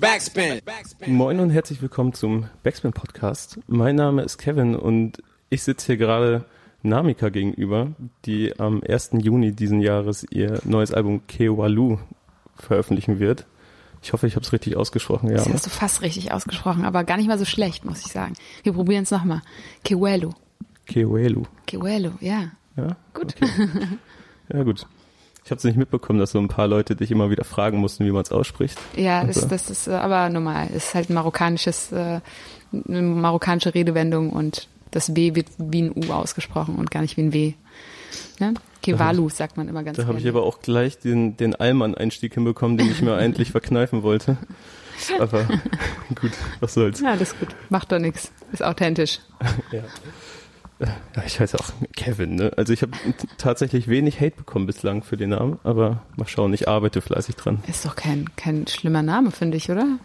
[0.00, 0.60] Backspin.
[1.06, 3.58] Moin und herzlich willkommen zum Backspin Podcast.
[3.66, 5.18] Mein Name ist Kevin und
[5.50, 6.44] ich sitze hier gerade
[6.82, 7.88] Namika gegenüber,
[8.24, 9.10] die am 1.
[9.22, 11.98] Juni diesen Jahres ihr neues Album Kewalu
[12.54, 13.46] veröffentlichen wird.
[14.00, 15.30] Ich hoffe, ich habe es richtig ausgesprochen.
[15.30, 18.12] Ja, Das hast du fast richtig ausgesprochen, aber gar nicht mal so schlecht, muss ich
[18.12, 18.34] sagen.
[18.62, 19.42] Wir probieren es nochmal.
[19.82, 20.30] Kewelu.
[20.86, 21.42] Kewelu.
[21.66, 22.52] Kewelu, ja.
[22.76, 22.96] Ja?
[23.14, 23.34] Gut.
[24.50, 24.86] Ja, gut.
[25.48, 28.04] Ich habe es nicht mitbekommen, dass so ein paar Leute dich immer wieder fragen mussten,
[28.04, 28.76] wie man es ausspricht.
[28.96, 30.68] Ja, das, Also- das ist aber normal.
[30.74, 32.20] Es ist halt ein marokkanisches, äh,
[32.86, 37.22] eine marokkanische Redewendung und das W wird wie ein U ausgesprochen und gar nicht wie
[37.22, 37.54] ein W.
[38.40, 38.52] Ne?
[38.82, 42.76] Kewalu sagt man immer ganz Da habe ich aber auch gleich den, den Allmann-Einstieg hinbekommen,
[42.76, 44.36] den ich mir eigentlich verkneifen wollte.
[45.18, 45.44] Aber
[46.20, 47.00] gut, was soll's.
[47.00, 47.56] Ja, das ist gut.
[47.70, 48.30] Macht doch nichts.
[48.52, 49.20] Ist authentisch.
[49.72, 49.80] Ja.
[50.80, 52.52] Ja, ich heiße auch Kevin, ne?
[52.56, 52.92] Also ich habe
[53.36, 57.62] tatsächlich wenig Hate bekommen bislang für den Namen, aber mal schauen, ich arbeite fleißig dran.
[57.66, 59.98] Ist doch kein, kein schlimmer Name, finde ich, oder?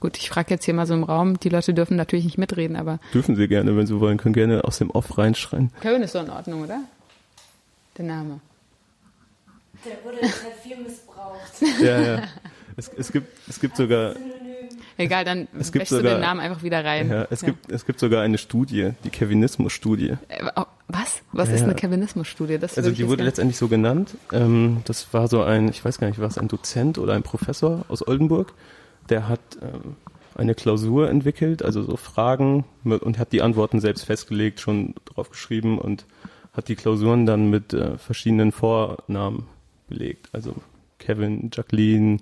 [0.00, 1.40] Gut, ich frage jetzt hier mal so im Raum.
[1.40, 4.64] Die Leute dürfen natürlich nicht mitreden, aber Dürfen Sie gerne, wenn Sie wollen, können gerne
[4.64, 5.70] aus dem Off reinschreien.
[5.80, 6.80] Kevin ist so in Ordnung, oder?
[7.96, 8.40] Der Name.
[9.86, 11.82] Der wurde halt viel missbraucht.
[11.82, 12.22] Ja, ja.
[12.76, 14.14] Es, es, gibt, es gibt sogar,
[14.96, 17.08] Egal, dann Es gibt wäschst du sogar- den Namen einfach wieder rein.
[17.10, 20.14] ja, es gibt, es gibt sogar eine Studie, die Kevinismus-Studie.
[20.28, 21.22] Äh, oh, was?
[21.32, 21.56] Was Ja.
[21.56, 22.58] ist eine Kevinismus-Studie?
[22.60, 24.16] Also die wurde letztendlich so genannt.
[24.32, 27.22] Ähm, das war so ein, ich weiß gar nicht, war es ein Dozent oder ein
[27.24, 28.52] Professor aus Oldenburg,
[29.08, 29.96] der hat ähm,
[30.36, 35.78] eine Klausur entwickelt, also so Fragen und hat die Antworten selbst festgelegt, schon drauf geschrieben
[35.78, 36.06] und
[36.52, 39.46] hat die Klausuren dann mit äh, verschiedenen Vornamen
[39.88, 40.28] belegt.
[40.32, 40.54] Also
[41.04, 42.18] Kevin, Jacqueline,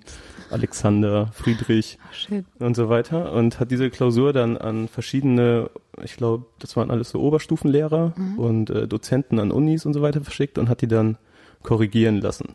[0.50, 2.44] Alexander, Friedrich Shit.
[2.58, 5.70] und so weiter und hat diese Klausur dann an verschiedene,
[6.02, 10.20] ich glaube, das waren alles so Oberstufenlehrer und äh, Dozenten an Unis und so weiter
[10.20, 11.16] verschickt und hat die dann
[11.62, 12.55] korrigieren lassen.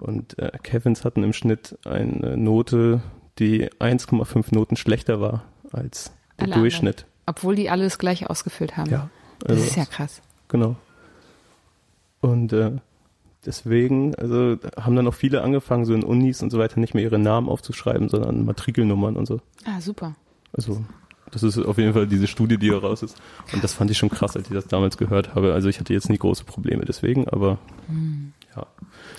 [0.00, 3.02] Und äh, Kevins hatten im Schnitt eine Note,
[3.38, 7.06] die 1,5 Noten schlechter war als der Alle Durchschnitt.
[7.26, 8.90] Obwohl die alle das gleiche ausgefüllt haben.
[8.90, 10.22] Ja, Das also, ist ja krass.
[10.48, 10.76] genau.
[12.20, 12.72] Und äh,
[13.46, 17.02] deswegen, also haben dann auch viele angefangen, so in Unis und so weiter nicht mehr
[17.04, 19.40] ihre Namen aufzuschreiben, sondern Matrikelnummern und so.
[19.64, 20.14] Ah, super.
[20.52, 20.82] Also,
[21.30, 23.20] das ist auf jeden Fall diese Studie, die hier raus ist.
[23.52, 25.52] Und das fand ich schon krass, als ich das damals gehört habe.
[25.52, 27.58] Also ich hatte jetzt nie große Probleme deswegen, aber
[28.56, 28.66] ja,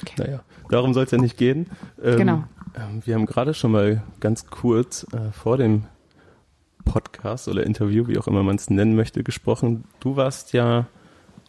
[0.01, 0.13] Okay.
[0.17, 1.67] naja, darum soll es ja nicht gehen.
[2.01, 2.43] Ähm, Genau.
[2.75, 5.83] Ähm, wir haben gerade schon mal ganz kurz äh, vor dem
[6.85, 9.83] Podcast oder Interview, wie auch immer man es nennen möchte, gesprochen.
[9.99, 10.87] Du warst ja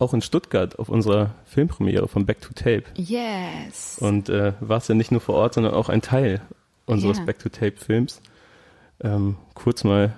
[0.00, 3.98] auch in Stuttgart auf unserer Filmpremiere von Back to Tape Yes.
[4.00, 6.40] und äh, warst ja nicht nur vor Ort, sondern auch ein Teil
[6.86, 7.24] unseres Ja.
[7.24, 8.20] Back-to-Tape-Films.
[9.02, 10.14] Ähm, kurz mal,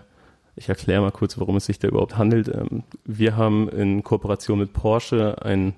[0.57, 2.49] ich erkläre mal kurz, worum es sich da überhaupt handelt.
[2.49, 5.75] Ähm, wir haben in Kooperation mit Porsche ein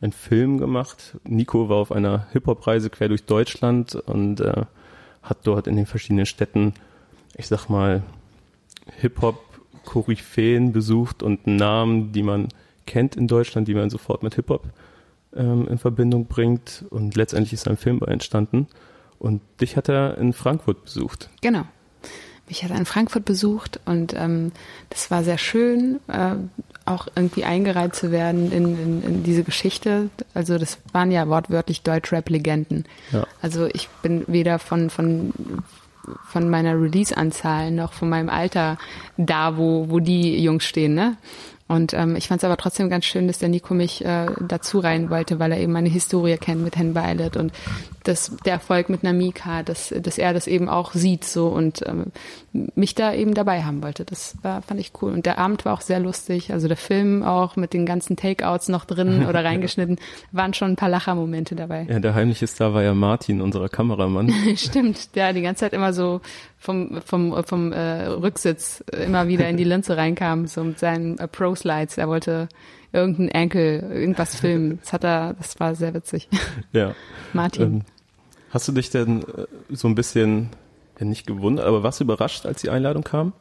[0.00, 1.16] einen Film gemacht.
[1.24, 4.62] Nico war auf einer Hip-Hop-Reise quer durch Deutschland und äh,
[5.24, 6.72] hat dort in den verschiedenen Städten,
[7.36, 8.04] ich sag mal,
[9.00, 12.48] Hip-Hop-Koryphäen besucht und Namen, die man
[12.88, 14.66] kennt in Deutschland, die man sofort mit Hip-Hop
[15.36, 16.84] ähm, in Verbindung bringt.
[16.90, 18.66] Und letztendlich ist ein Film bei entstanden.
[19.18, 21.28] Und dich hat er in Frankfurt besucht.
[21.42, 21.64] Genau.
[22.48, 24.52] Mich hat er in Frankfurt besucht und ähm,
[24.88, 26.36] das war sehr schön, äh,
[26.86, 30.08] auch irgendwie eingereiht zu werden in, in, in diese Geschichte.
[30.32, 32.86] Also das waren ja wortwörtlich Deutschrap-Legenden.
[33.12, 33.26] Ja.
[33.42, 35.34] Also ich bin weder von, von,
[36.26, 38.78] von meiner Release-Anzahl noch von meinem Alter
[39.18, 41.18] da, wo, wo die Jungs stehen, ne?
[41.68, 44.78] Und ähm, ich fand es aber trotzdem ganz schön, dass der Nico mich äh, dazu
[44.78, 47.52] rein wollte, weil er eben meine Historie kennt mit Hen Violet und
[48.04, 52.06] das, der Erfolg mit Namika, dass, dass er das eben auch sieht so und ähm,
[52.74, 54.06] mich da eben dabei haben wollte.
[54.06, 55.12] Das war, fand ich cool.
[55.12, 56.52] Und der Abend war auch sehr lustig.
[56.52, 59.98] Also der Film auch mit den ganzen Takeouts noch drin oder reingeschnitten,
[60.32, 61.86] waren schon ein paar Lachermomente dabei.
[61.88, 64.32] Ja, der heimliche Star war ja Martin, unserer Kameramann.
[64.56, 66.22] Stimmt, der die ganze Zeit immer so
[66.58, 71.28] vom, vom, vom äh, Rücksitz immer wieder in die Linse reinkam, so mit seinen äh,
[71.28, 71.98] Pro-Slides.
[71.98, 72.48] Er wollte
[72.92, 74.78] irgendeinen Enkel, irgendwas filmen.
[74.82, 76.28] Das hat er, das war sehr witzig.
[76.72, 76.94] ja.
[77.32, 77.62] Martin.
[77.62, 77.82] Ähm,
[78.50, 80.50] hast du dich denn äh, so ein bisschen,
[80.98, 83.32] ja nicht gewundert, aber was überrascht, als die Einladung kam?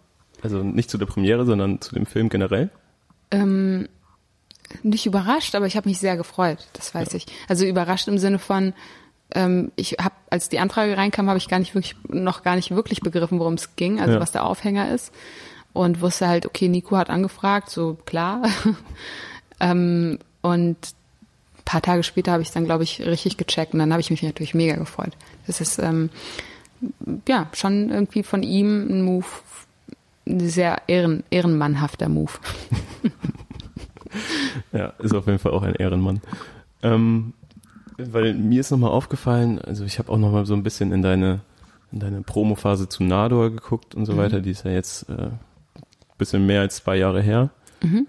[0.42, 2.70] Also nicht zu der Premiere, sondern zu dem Film generell?
[3.32, 3.88] Ähm,
[4.84, 7.26] nicht überrascht, aber ich habe mich sehr gefreut, das weiß ich.
[7.48, 8.74] Also überrascht im Sinne von,
[9.36, 12.72] ähm, ich habe, als die Anfrage reinkam, habe ich gar nicht wirklich, noch gar nicht
[12.72, 14.20] wirklich begriffen, worum es ging, also Ja.
[14.20, 15.14] was der Aufhänger ist.
[15.74, 18.44] Und wusste halt, okay, Nico hat angefragt, so klar.
[19.60, 23.92] ähm, und ein paar Tage später habe ich dann, glaube ich, richtig gecheckt und dann
[23.92, 25.12] habe ich mich natürlich mega gefreut.
[25.46, 26.10] Das ist ähm,
[27.28, 29.26] ja schon irgendwie von ihm ein Move,
[30.26, 32.32] ein sehr ehren, ehrenmannhafter Move.
[34.72, 36.22] Ja, ist auf jeden Fall auch ein Ehrenmann.
[36.82, 37.34] Ähm,
[37.98, 41.42] weil mir ist nochmal aufgefallen, also ich habe auch nochmal so ein bisschen in deine
[41.92, 44.18] in deine Promophase zu Nador geguckt und so Mhm.
[44.18, 44.42] weiter.
[44.42, 45.30] Die ist ja jetzt äh,
[46.18, 47.50] bisschen mehr als zwei Jahre her.
[47.82, 48.08] Mhm.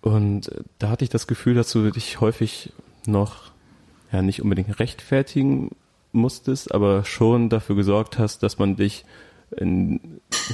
[0.00, 2.72] Und äh, da hatte ich das Gefühl, dass du dich häufig
[3.06, 3.50] noch,
[4.12, 5.72] ja, nicht unbedingt rechtfertigen
[6.12, 9.04] musstest, aber schon dafür gesorgt hast, dass man dich
[9.56, 10.00] in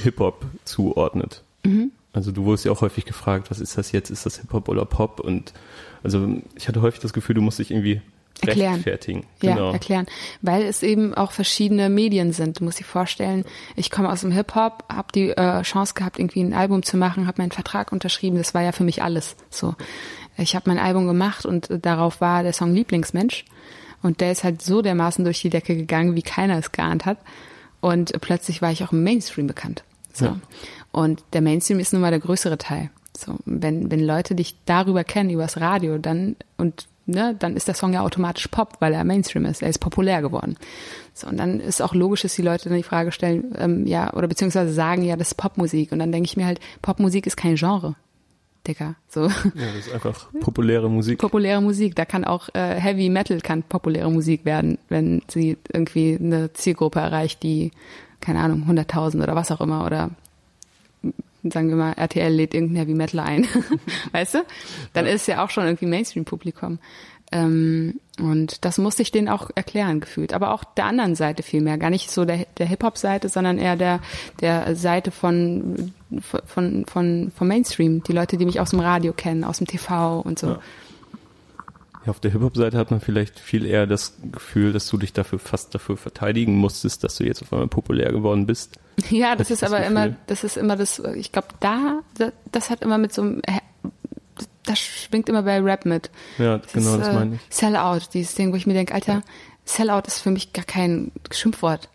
[0.02, 1.42] Hip-Hop zuordnet.
[1.64, 1.92] Mhm.
[2.12, 4.10] Also du wurdest ja auch häufig gefragt, was ist das jetzt?
[4.10, 5.20] Ist das Hip-Hop oder Pop?
[5.20, 5.52] Und
[6.02, 8.00] also ich hatte häufig das Gefühl, du musst dich irgendwie
[8.48, 8.74] Erklären.
[8.74, 9.26] rechtfertigen.
[9.42, 9.72] Ja, genau.
[9.72, 10.06] erklären.
[10.42, 12.60] Weil es eben auch verschiedene Medien sind.
[12.60, 13.44] Du musst dir vorstellen,
[13.76, 17.26] ich komme aus dem Hip-Hop, habe die äh, Chance gehabt, irgendwie ein Album zu machen,
[17.26, 18.36] habe meinen Vertrag unterschrieben.
[18.36, 19.36] Das war ja für mich alles.
[19.50, 19.74] So,
[20.36, 23.44] ich habe mein Album gemacht und äh, darauf war der Song Lieblingsmensch.
[24.02, 27.18] Und der ist halt so dermaßen durch die Decke gegangen, wie keiner es geahnt hat.
[27.80, 29.84] Und plötzlich war ich auch im Mainstream bekannt.
[30.12, 30.26] So.
[30.26, 30.40] Ja.
[30.92, 32.90] Und der Mainstream ist nun mal der größere Teil.
[33.16, 37.74] So, wenn, wenn Leute dich darüber kennen, übers Radio, dann und ne, dann ist der
[37.74, 39.62] Song ja automatisch Pop, weil er Mainstream ist.
[39.62, 40.56] Er ist populär geworden.
[41.12, 44.12] So, und dann ist auch logisch, dass die Leute dann die Frage stellen, ähm, ja,
[44.14, 45.92] oder beziehungsweise sagen, ja, das ist Popmusik.
[45.92, 47.96] Und dann denke ich mir halt, Popmusik ist kein Genre.
[48.66, 48.94] Dicker.
[49.08, 49.26] So.
[49.26, 51.18] Ja, das ist einfach populäre Musik.
[51.18, 56.18] Populäre Musik, da kann auch äh, Heavy Metal kann populäre Musik werden, wenn sie irgendwie
[56.18, 57.72] eine Zielgruppe erreicht, die,
[58.20, 60.10] keine Ahnung, 100.000 oder was auch immer oder
[61.52, 63.46] sagen wir mal, RTL lädt irgendeinen Heavy Metal ein,
[64.12, 64.38] weißt du?
[64.92, 66.78] Dann ist ja auch schon irgendwie Mainstream-Publikum.
[67.32, 70.32] Ähm, und das musste ich denen auch erklären, gefühlt.
[70.32, 71.78] Aber auch der anderen Seite viel mehr.
[71.78, 74.00] Gar nicht so der, der Hip-Hop-Seite, sondern eher der,
[74.40, 78.02] der Seite von, von, von, vom Mainstream.
[78.04, 80.46] Die Leute, die mich aus dem Radio kennen, aus dem TV und so.
[80.48, 80.60] Ja.
[82.04, 85.38] Ja, auf der Hip-Hop-Seite hat man vielleicht viel eher das Gefühl, dass du dich dafür
[85.38, 88.78] fast dafür verteidigen musstest, dass du jetzt auf einmal populär geworden bist.
[89.10, 89.96] Ja, das ich ist das aber Gefühl.
[89.96, 93.42] immer, das ist immer das, ich glaube, da, da, das hat immer mit so einem,
[94.64, 96.10] das schwingt immer bei Rap mit.
[96.38, 97.40] Ja, genau, ist, das äh, meine ich.
[97.50, 99.22] Sellout, dieses Ding, wo ich mir denke, Alter,
[99.64, 101.88] Sellout ist für mich gar kein Schimpfwort.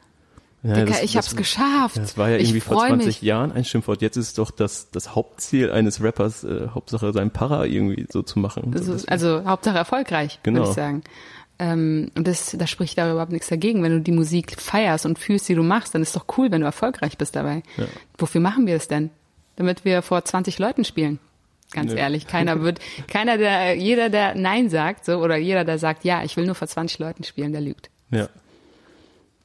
[0.62, 1.98] Ja, Dicker, das- ich das- hab's geschafft.
[1.98, 3.22] Das war ja irgendwie vor freu 20 mich.
[3.22, 4.02] Jahren ein Schimpfwort.
[4.02, 8.22] Jetzt ist es doch das, das Hauptziel eines Rappers, äh, Hauptsache sein Para irgendwie so
[8.24, 8.72] zu machen.
[8.76, 10.60] Also, Das- also Hauptsache erfolgreich, Genau.
[10.60, 11.04] würde ich sagen.
[11.62, 13.84] Ähm, und das, da spricht da überhaupt nichts dagegen.
[13.84, 16.62] Wenn du die Musik feierst und fühlst, die du machst, dann ist doch cool, wenn
[16.62, 17.64] du erfolgreich bist dabei.
[17.78, 17.86] Ja.
[18.18, 19.10] Wofür machen wir das denn?
[19.58, 21.20] Damit wir vor 20 Leuten spielen.
[21.72, 21.98] Ganz Nö.
[22.00, 26.24] ehrlich, keiner wird, keiner, der, jeder, der Nein sagt, so, oder jeder, der sagt, ja,
[26.24, 27.90] ich will nur vor 20 Leuten spielen, der lügt.
[28.10, 28.28] Ja.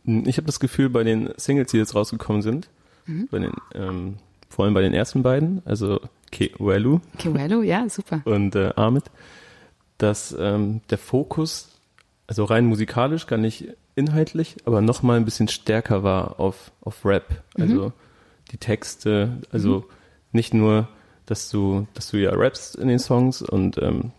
[0.04, 2.68] Ich habe das Gefühl, bei den Singles, die jetzt rausgekommen sind,
[3.06, 3.28] Mhm.
[3.30, 4.16] bei den, ähm,
[4.48, 8.22] vor allem bei den ersten beiden, also Kewelu Kiwelu, ja, super.
[8.24, 9.04] und äh, Ahmed,
[9.98, 11.68] dass ähm, der Fokus,
[12.26, 17.04] also rein musikalisch, gar nicht inhaltlich, aber noch mal ein bisschen stärker war auf, auf
[17.04, 17.42] Rap.
[17.58, 17.92] Also
[18.50, 19.84] die Texte, also
[20.32, 20.88] nicht nur,
[21.26, 24.10] dass du, dass du ja rappst in den Songs und ähm,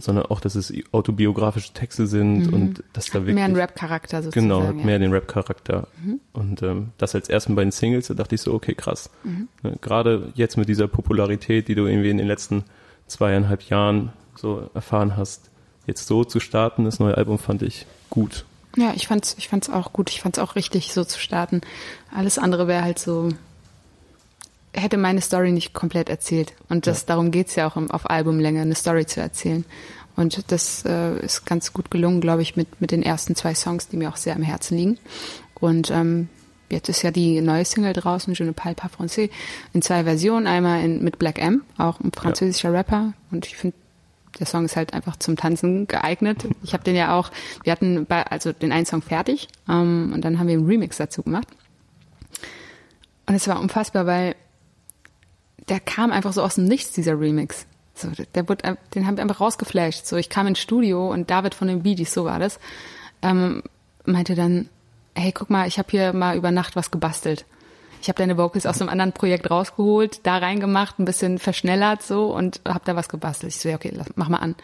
[0.00, 4.48] sondern auch, dass es autobiografische Texte sind und dass da wirklich Mehr ein Rap-Charakter sozusagen.
[4.48, 4.72] Genau, ja.
[4.72, 5.88] mehr den Rap-Charakter.
[6.32, 9.10] Und ähm, das als ersten beiden Singles, da dachte ich so, okay, krass.
[9.62, 12.64] Ne, Gerade jetzt mit dieser Popularität, die du irgendwie in den letzten
[13.06, 15.50] zweieinhalb Jahren so erfahren hast,
[15.86, 18.44] jetzt so zu starten, das neue Album fand ich gut.
[18.76, 20.10] Ja, ich fand's, ich fand's auch gut.
[20.10, 21.62] Ich fand's auch richtig, so zu starten.
[22.14, 23.30] Alles andere wäre halt so,
[24.72, 26.54] hätte meine Story nicht komplett erzählt.
[26.68, 29.64] Und das, darum geht's ja auch im, auf Albumlänge, eine Story zu erzählen.
[30.16, 33.88] Und das äh, ist ganz gut gelungen, glaube ich, mit, mit den ersten zwei Songs,
[33.88, 34.98] die mir auch sehr am Herzen liegen.
[35.54, 36.28] Und ähm,
[36.70, 39.30] jetzt ist ja die neue Single draußen, Je ne parle pas français,
[39.72, 40.46] in zwei Versionen.
[40.46, 43.12] Einmal in, mit Black M, auch ein französischer Rapper.
[43.30, 43.76] Und ich finde,
[44.38, 46.46] der Song ist halt einfach zum Tanzen geeignet.
[46.62, 47.30] Ich habe den ja auch,
[47.62, 50.96] wir hatten bei, also den einen Song fertig ähm, und dann haben wir einen Remix
[50.96, 51.48] dazu gemacht.
[53.26, 54.34] Und es war unfassbar, weil
[55.68, 57.66] der kam einfach so aus dem Nichts, dieser Remix.
[57.94, 60.06] So, der wurde, den haben wir einfach rausgeflasht.
[60.06, 62.60] So, ich kam ins Studio und David von den Bee Gees, so war das,
[63.22, 63.62] ähm,
[64.04, 64.68] meinte dann,
[65.14, 67.44] hey, guck mal, ich habe hier mal über Nacht was gebastelt.
[68.00, 72.32] Ich habe deine Vocals aus einem anderen Projekt rausgeholt, da reingemacht, ein bisschen verschnellert so
[72.32, 73.52] und habe da was gebastelt.
[73.52, 74.54] Ich so, ja, okay, lass, mach mal an.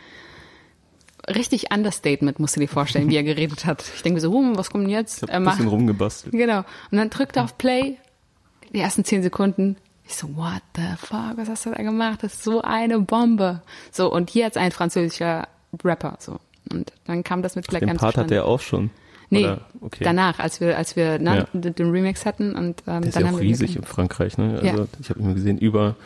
[1.27, 3.83] Richtig Understatement, musst du dir vorstellen, wie er geredet hat.
[3.97, 5.17] Ich denke mir so, hm, was kommt denn jetzt?
[5.17, 6.33] Ich habe Er ein bisschen rumgebastelt.
[6.33, 6.59] Genau.
[6.91, 7.97] Und dann drückt er auf Play,
[8.73, 9.77] die ersten zehn Sekunden.
[10.07, 12.23] Ich so, what the fuck, was hast du da gemacht?
[12.23, 13.63] Das ist so eine Bombe.
[13.91, 15.49] So, und jetzt ein französischer
[15.83, 16.39] Rapper, so.
[16.71, 18.91] Und dann kam das mit Black Den Part hat er auch schon.
[19.31, 19.61] Nee, Oder?
[19.81, 20.05] Okay.
[20.05, 21.47] danach, als wir, als wir na, Ja.
[21.53, 24.37] den Remix hatten und ähm, Der ist dann ja auch riesig in Frankreich.
[24.39, 24.61] Ne?
[24.63, 24.87] Also Ja.
[25.01, 25.97] ich habe immer gesehen, über,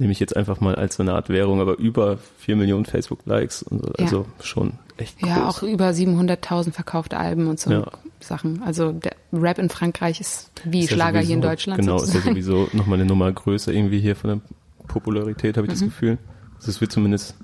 [0.00, 3.62] nehme ich jetzt einfach mal als so eine Art Währung, aber über vier Millionen Facebook-Likes
[3.62, 3.92] und so.
[3.98, 4.04] Ja.
[4.04, 5.28] Also schon echt groß.
[5.28, 7.86] Ja, auch über 700.000 verkaufte Alben und so Ja.
[8.20, 8.62] Sachen.
[8.64, 11.96] Also der Rap in Frankreich ist wie Ist ja Schlager hier in sowieso- Deutschland Genau,
[11.96, 12.30] ist ja sozusagen.
[12.42, 14.40] sowieso nochmal eine Nummer größer irgendwie hier von der
[14.88, 15.74] Popularität, habe ich Mhm.
[15.78, 16.18] das Gefühl.
[16.56, 17.34] Also es wird zumindest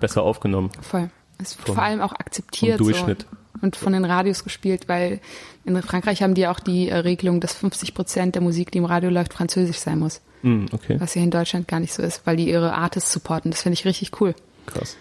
[0.00, 1.10] besser aufgenommen Voll.
[1.38, 2.80] Es wird vor allem auch akzeptiert.
[2.80, 3.26] Durchschnitt.
[3.30, 3.36] So.
[3.62, 5.20] und von den Radios gespielt, weil
[5.64, 8.84] in Frankreich haben die auch die äh, Regelung, dass 50 Prozent der Musik, die im
[8.84, 10.20] Radio läuft, französisch sein muss.
[10.46, 13.50] Mm, okay, Was hier in Deutschland gar nicht so ist, weil die ihre Artists supporten.
[13.50, 14.34] Das finde ich richtig cool.
[14.66, 14.96] krass.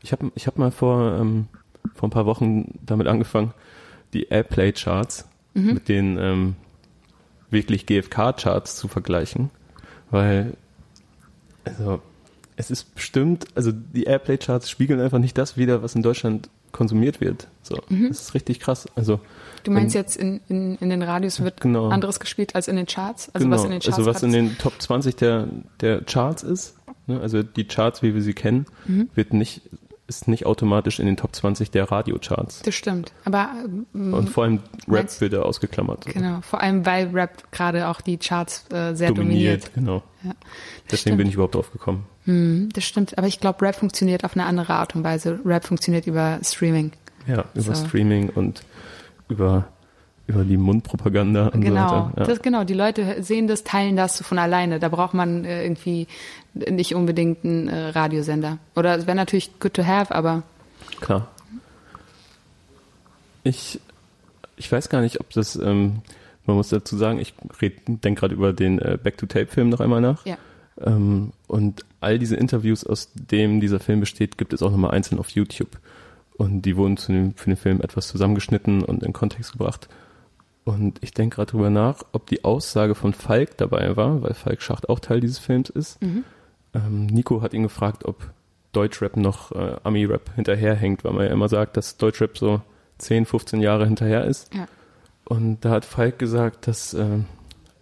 [0.00, 1.48] Ich habe ich hab mal vor, ähm,
[1.94, 3.52] vor ein paar Wochen damit angefangen,
[4.12, 6.54] die Airplay-Charts mit den ähm,
[7.50, 9.50] wirklich GFK-Charts zu vergleichen,
[10.10, 10.54] weil
[11.64, 12.00] also
[12.56, 17.20] es ist bestimmt, also die Airplay-Charts spiegeln einfach nicht das wider, was in Deutschland konsumiert
[17.20, 17.48] wird.
[17.62, 18.86] So, das ist richtig krass.
[18.94, 19.18] Also
[19.64, 21.88] Du meinst wenn- jetzt in, in, in den Radios wird Genau.
[21.88, 23.30] anderes gespielt als in den Charts?
[23.34, 25.48] Also genau, was in den Charts also was in den Top 20 der,
[25.80, 29.08] der Charts ist, ne, also die Charts, wie wir sie kennen, Mhm.
[29.16, 29.62] wird nicht,
[30.06, 32.62] ist nicht automatisch in den Top 20 der Radiocharts.
[32.62, 33.12] Das stimmt.
[33.24, 33.50] Aber
[33.92, 36.06] ähm, Und vor allem Rap wird da ausgeklammert.
[36.06, 39.74] genau, vor allem weil Rap gerade auch die Charts äh, sehr dominiert, dominiert.
[39.74, 40.02] genau.
[40.26, 40.32] Ja.
[40.84, 41.18] Deswegen stimmt.
[41.18, 42.04] bin ich überhaupt drauf gekommen.
[42.24, 43.16] Hm, das stimmt.
[43.18, 45.38] Aber ich glaube, Rap funktioniert auf eine andere Art und Weise.
[45.44, 46.92] Rap funktioniert über Streaming.
[47.26, 47.86] Ja, über So.
[47.86, 48.62] Streaming und
[49.28, 49.68] über,
[50.26, 52.12] über die Mundpropaganda und Genau, so weiter.
[52.18, 52.24] Ja.
[52.24, 52.64] das, genau.
[52.64, 54.78] Die Leute sehen das, teilen das so von alleine.
[54.78, 56.06] Da braucht man äh, irgendwie
[56.54, 58.58] nicht unbedingt einen äh, Radiosender.
[58.74, 60.42] Oder es wäre natürlich good to have, aber
[61.00, 61.28] Klar.
[63.42, 63.80] Ich,
[64.56, 66.02] ich weiß gar nicht, ob das, ähm,
[66.46, 67.34] man muss dazu sagen, ich
[67.86, 70.24] denke gerade über den äh, Back-to-Tape-Film noch einmal nach.
[70.26, 70.36] ja.
[70.84, 75.18] Ähm, und all diese Interviews, aus dem dieser Film besteht, gibt es auch nochmal einzeln
[75.18, 75.78] auf YouTube.
[76.36, 79.88] Und die wurden zu dem, für den Film etwas zusammengeschnitten und in Kontext gebracht.
[80.64, 84.60] Und ich denke gerade drüber nach, ob die Aussage von Falk dabei war, weil Falk
[84.60, 85.98] Schacht auch Teil dieses Films ist.
[86.74, 88.30] Ähm, Nico hat ihn gefragt, ob
[88.72, 92.60] Deutschrap noch äh, Ami-Rap hinterherhängt, weil man ja immer sagt, dass Deutschrap so
[92.98, 94.52] 10, 15 Jahre hinterher ist.
[94.52, 94.66] Ja.
[95.28, 97.18] Und da hat Falk gesagt, dass äh,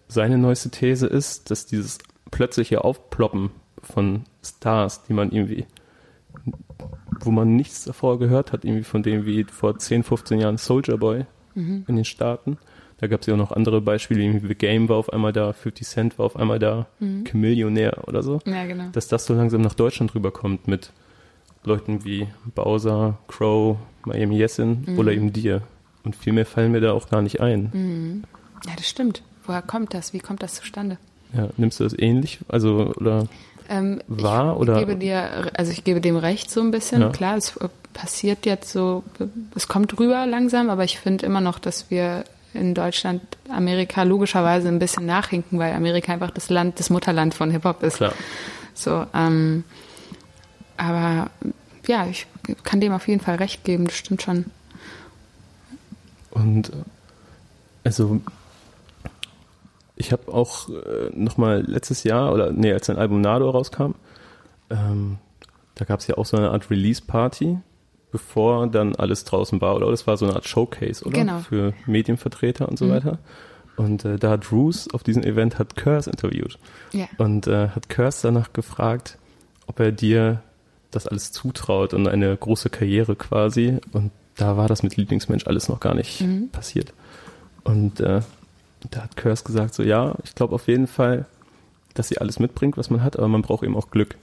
[0.07, 1.99] seine neueste These ist, dass dieses
[2.31, 5.65] plötzliche Aufploppen von Stars, die man irgendwie,
[7.21, 10.97] wo man nichts davor gehört hat, irgendwie von dem wie vor 10, 15 Jahren Soldier
[10.97, 11.25] Boy
[11.55, 12.57] in den Staaten.
[12.97, 15.53] Da gab es ja auch noch andere Beispiele, irgendwie The Game war auf einmal da,
[15.53, 16.87] 50 Cent war auf einmal da,
[17.25, 18.89] Chameleonär oder so Ja, genau.
[18.91, 20.91] dass das so langsam nach Deutschland rüberkommt mit
[21.63, 24.99] Leuten wie Bowser, Crow, Miami Yassin Mhm.
[24.99, 25.61] oder eben dir.
[26.05, 28.23] Und viel mehr fallen mir da auch gar nicht ein.
[28.67, 29.21] Ja, das stimmt.
[29.45, 30.13] Woher kommt das?
[30.13, 30.97] Wie kommt das zustande?
[31.33, 32.39] Ja, nimmst du das ähnlich?
[32.47, 33.27] Also, oder
[33.67, 37.01] Ähm, Wahr ich oder- gebe dir, also ich gebe dem recht so ein bisschen.
[37.01, 37.09] Ja.
[37.09, 39.03] Klar, es äh, passiert jetzt so,
[39.55, 44.67] es kommt rüber langsam, aber ich finde immer noch, dass wir in Deutschland Amerika logischerweise
[44.69, 47.97] ein bisschen nachhinken, weil Amerika einfach das Land, das Mutterland von Hip Hop ist.
[47.97, 48.13] klar.
[48.75, 49.63] So, ähm,
[50.77, 51.29] aber
[51.87, 52.27] ja, ich
[52.63, 54.45] kann dem auf jeden Fall recht geben, das stimmt schon.
[56.35, 56.83] Und äh,
[57.83, 58.21] also
[59.95, 63.95] ich habe auch äh, nochmal letztes Jahr, oder nee, als sein Album Nado rauskam,
[64.69, 65.17] ähm,
[65.75, 67.57] da gab es ja auch so eine Art Release-Party,
[68.11, 69.91] bevor dann alles draußen war, oder?
[69.91, 71.19] Das war so eine Art Showcase, oder?
[71.19, 71.39] Genau.
[71.39, 73.19] Für Medienvertreter und so weiter.
[73.75, 76.57] Und äh, da hat Roos auf diesem Event hat Curse interviewt.
[76.93, 77.07] Ja.
[77.17, 79.17] Und äh, hat Curse danach gefragt,
[79.67, 80.41] ob er dir
[80.91, 83.79] das alles zutraut und eine große Karriere quasi.
[83.91, 86.93] Und da war das mit Lieblingsmensch alles noch gar nicht passiert.
[87.63, 88.21] Und äh,
[88.91, 91.25] da hat Curse gesagt, so ja, ich glaube auf jeden Fall,
[91.93, 94.15] dass sie alles mitbringt, was man hat, aber man braucht eben auch Glück.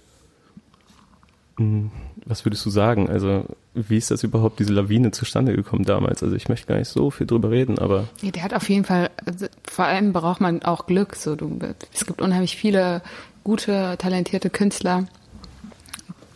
[1.57, 1.91] Hm,
[2.25, 3.09] Was würdest du sagen?
[3.11, 6.23] Also, wie ist das überhaupt, diese Lawine zustande gekommen damals?
[6.23, 8.85] Also, ich möchte gar nicht so viel drüber reden, aber Ja, der hat auf jeden
[8.85, 11.17] Fall, also vor allem braucht man auch Glück.
[11.17, 11.59] So, du,
[11.93, 13.03] es gibt unheimlich viele
[13.45, 15.07] gute, talentierte Künstler,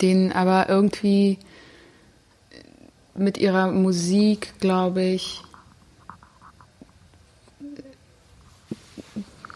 [0.02, 1.38] denen aber irgendwie
[3.18, 5.42] mit ihrer Musik, glaube ich,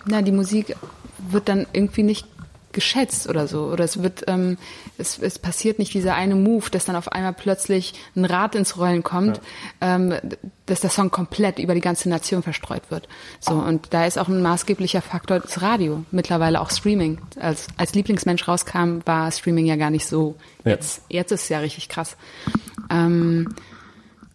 [0.06, 0.76] na, die Musik
[1.18, 2.26] wird dann irgendwie nicht
[2.72, 3.64] geschätzt oder so.
[3.64, 4.56] Oder es wird, ähm,
[4.98, 8.78] es, es passiert nicht dieser eine Move, dass dann auf einmal plötzlich ein Rad ins
[8.78, 9.40] Rollen kommt,
[9.80, 10.14] ähm,
[10.66, 13.08] dass der Song komplett über die ganze Nation verstreut wird.
[13.40, 17.18] So, und da ist auch ein maßgeblicher Faktor das Radio, mittlerweile auch Streaming.
[17.40, 20.36] Als, als Lieblingsmensch rauskam, war Streaming ja gar nicht so.
[20.64, 20.72] Ja.
[20.72, 22.16] Jetzt, jetzt ist es ja richtig krass.
[22.90, 23.48] Ähm,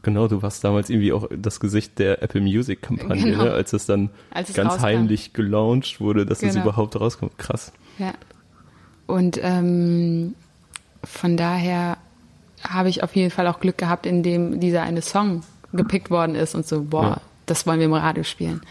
[0.03, 3.45] Genau, du warst damals irgendwie auch das Gesicht der Apple Music Kampagne, Genau.
[3.45, 3.51] ne?
[3.53, 4.83] als es dann Als es ganz rauskam.
[4.85, 6.65] heimlich gelauncht wurde, dass es Genau.
[6.65, 7.35] überhaupt rauskommt.
[7.39, 7.71] Krass.
[7.97, 8.13] Ja.
[9.07, 10.35] Und ähm,
[11.03, 11.97] von daher
[12.63, 15.41] habe ich auf jeden Fall auch Glück gehabt, indem dieser eine Song
[15.73, 17.21] gepickt worden ist und so, boah, Ja.
[17.47, 18.61] das wollen wir im Radio spielen.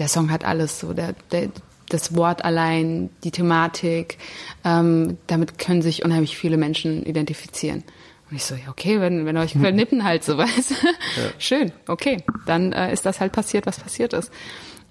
[0.00, 1.48] Der Song hat alles, so der, der,
[1.90, 4.18] das Wort allein, die Thematik,
[4.64, 7.84] ähm, damit können sich unheimlich viele Menschen identifizieren.
[8.32, 10.72] Und ich so, ja, okay, wenn, wenn euch gefällt, nippen halt sowas.
[11.38, 12.24] Schön, okay.
[12.46, 14.32] Dann äh, ist das halt passiert, was passiert ist.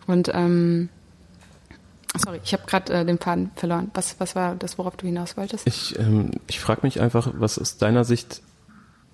[0.06, 0.90] Und ähm,
[2.16, 3.90] sorry, ich habe gerade äh, den Faden verloren.
[3.96, 5.66] Was, was war das, worauf du hinaus wolltest?
[5.66, 8.44] Ich, ähm, ich frage mich einfach, was aus deiner Sicht,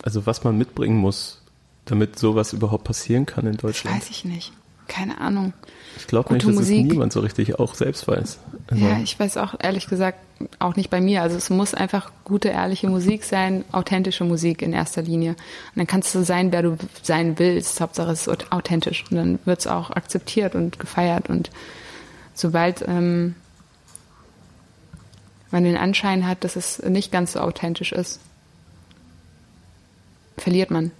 [0.03, 1.41] also was man mitbringen muss,
[1.85, 3.95] damit sowas überhaupt passieren kann in Deutschland?
[3.95, 4.51] Weiß ich nicht.
[4.87, 5.53] Keine Ahnung.
[5.97, 6.85] Ich glaube nicht, dass Musik.
[6.85, 8.39] es niemand so richtig auch selbst weiß.
[8.67, 10.19] Also, Ja, ich weiß auch ehrlich gesagt
[10.59, 11.23] auch nicht bei mir.
[11.23, 15.31] Also es muss einfach gute, ehrliche Musik sein, authentische Musik in erster Linie.
[15.31, 15.37] Und
[15.75, 17.81] dann kannst du sein, wer du sein willst.
[17.81, 19.05] Hauptsache es ist authentisch.
[19.09, 21.29] Und dann wird es auch akzeptiert und gefeiert.
[21.29, 21.49] Und
[22.33, 23.35] sobald ähm,
[25.51, 28.19] man den Anschein hat, dass es nicht ganz so authentisch ist,
[30.37, 30.91] verliert man.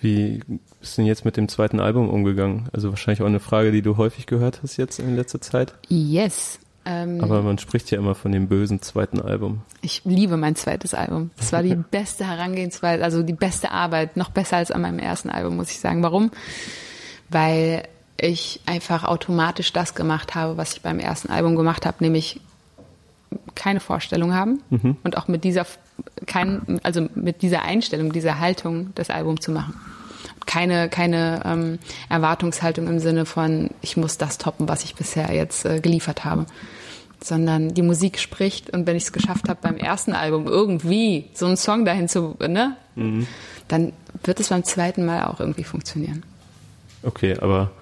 [0.00, 0.40] Wie
[0.80, 2.68] bist du denn jetzt mit dem zweiten Album umgegangen?
[2.72, 5.74] Also wahrscheinlich auch eine Frage, die du häufig gehört hast jetzt in letzter Zeit.
[5.88, 6.58] Yes.
[6.84, 9.60] Ähm, Aber man spricht ja immer von dem bösen zweiten Album.
[9.82, 11.30] Ich liebe mein zweites Album.
[11.36, 15.28] Das war die beste Herangehensweise, also die beste Arbeit, noch besser als an meinem ersten
[15.28, 16.02] Album, muss ich sagen.
[16.02, 16.30] Warum?
[17.28, 17.82] Weil
[18.16, 22.40] ich einfach automatisch das gemacht habe, was ich beim ersten Album gemacht habe, nämlich
[23.54, 24.60] keine Vorstellung haben
[25.04, 25.66] und auch mit dieser
[26.26, 29.74] kein, also mit dieser Einstellung, dieser Haltung das Album zu machen.
[30.48, 31.78] Keine, keine ähm,
[32.08, 36.46] Erwartungshaltung im Sinne von, ich muss das toppen, was ich bisher jetzt äh, geliefert habe
[37.20, 41.46] sondern die Musik spricht und wenn ich es geschafft habe beim ersten Album irgendwie so
[41.46, 42.76] einen Song dahin zu, ne,
[43.66, 46.22] dann wird es beim zweiten Mal auch irgendwie funktionieren.
[47.02, 47.72] Okay, aber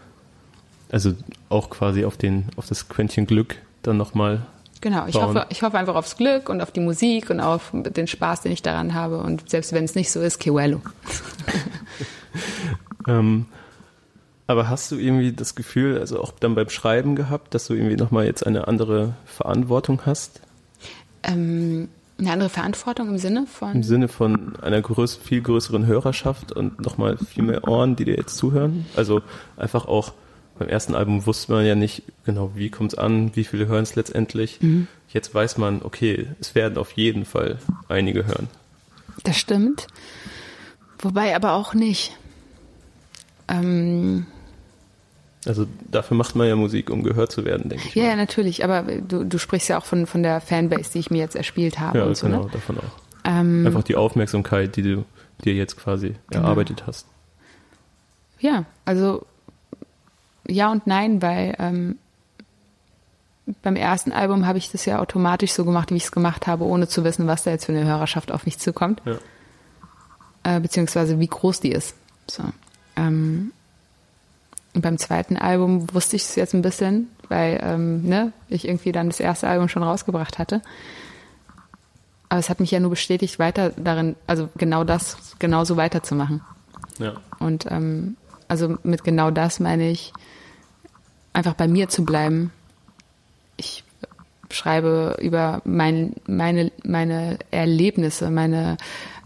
[0.91, 1.13] also
[1.49, 4.47] auch quasi auf den, auf das Quäntchen Glück dann nochmal.
[4.81, 5.35] Genau, ich bauen.
[5.35, 8.53] hoffe, ich hoffe einfach aufs Glück und auf die Musik und auf den Spaß, den
[8.53, 10.81] ich daran habe und selbst wenn es nicht so ist, Kiwello.
[13.09, 13.47] Ähm,
[14.49, 17.97] aber hast du irgendwie das Gefühl, also auch dann beim Schreiben gehabt, dass du irgendwie
[17.97, 20.41] nochmal jetzt eine andere Verantwortung hast?
[21.23, 21.89] Ähm,
[22.19, 26.81] eine andere Verantwortung im Sinne Im von, Sinne von einer größ viel größeren Hörerschaft und
[26.81, 28.87] nochmal viel mehr Ohren, die dir jetzt zuhören?
[28.97, 29.23] Also
[29.57, 30.13] einfach auch
[30.59, 33.83] beim ersten Album wusste man ja nicht genau, wie kommt es an, wie viele hören
[33.83, 34.59] es letztendlich.
[35.09, 38.49] Jetzt weiß man, okay, es werden auf jeden Fall einige hören.
[39.25, 39.87] das stimmt,
[40.99, 42.17] wobei aber auch nicht.
[43.49, 44.27] Ähm,
[45.47, 47.95] Also dafür macht man ja Musik, um gehört zu werden, denke ich.
[47.95, 48.09] ja, mal.
[48.11, 51.19] ja, natürlich, aber du, du sprichst ja auch von, von der Fanbase, die ich mir
[51.19, 52.51] jetzt erspielt habe Ja, und so, genau, ne?
[52.53, 52.83] davon auch.
[53.25, 55.05] Ähm, Einfach die Aufmerksamkeit, die du
[55.45, 56.45] dir jetzt quasi Genau.
[56.45, 57.07] erarbeitet hast.
[58.39, 59.25] Ja, also
[60.49, 61.99] ja und nein, weil ähm,
[63.63, 66.65] beim ersten Album habe ich das ja automatisch so gemacht, wie ich es gemacht habe,
[66.65, 69.19] ohne zu wissen, was da jetzt für eine Hörerschaft auf mich zukommt, Ja.
[70.57, 71.95] äh, beziehungsweise wie groß die ist.
[72.29, 72.43] So.
[72.97, 73.53] Ähm,
[74.75, 78.93] und beim zweiten Album wusste ich es jetzt ein bisschen, weil ähm, ne, ich irgendwie
[78.93, 80.61] dann das erste Album schon rausgebracht hatte.
[82.29, 86.43] Aber es hat mich ja nur bestätigt, weiter darin, also genau das, genauso weiterzumachen.
[86.99, 87.15] Ja.
[87.39, 88.17] Und ähm,
[88.49, 90.13] also mit genau das meine ich,
[91.33, 92.53] einfach bei mir zu bleiben.
[93.57, 93.85] Ich
[94.51, 98.77] schreibe über mein, meine, meine Erlebnisse, meine,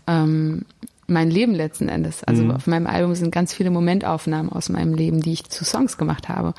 [0.07, 0.65] ähm,
[1.11, 2.25] mein Leben letzten Endes.
[2.25, 2.51] Also Mhm.
[2.53, 6.29] auf meinem Album sind ganz viele Momentaufnahmen aus meinem Leben, die ich zu Songs gemacht
[6.29, 6.55] habe.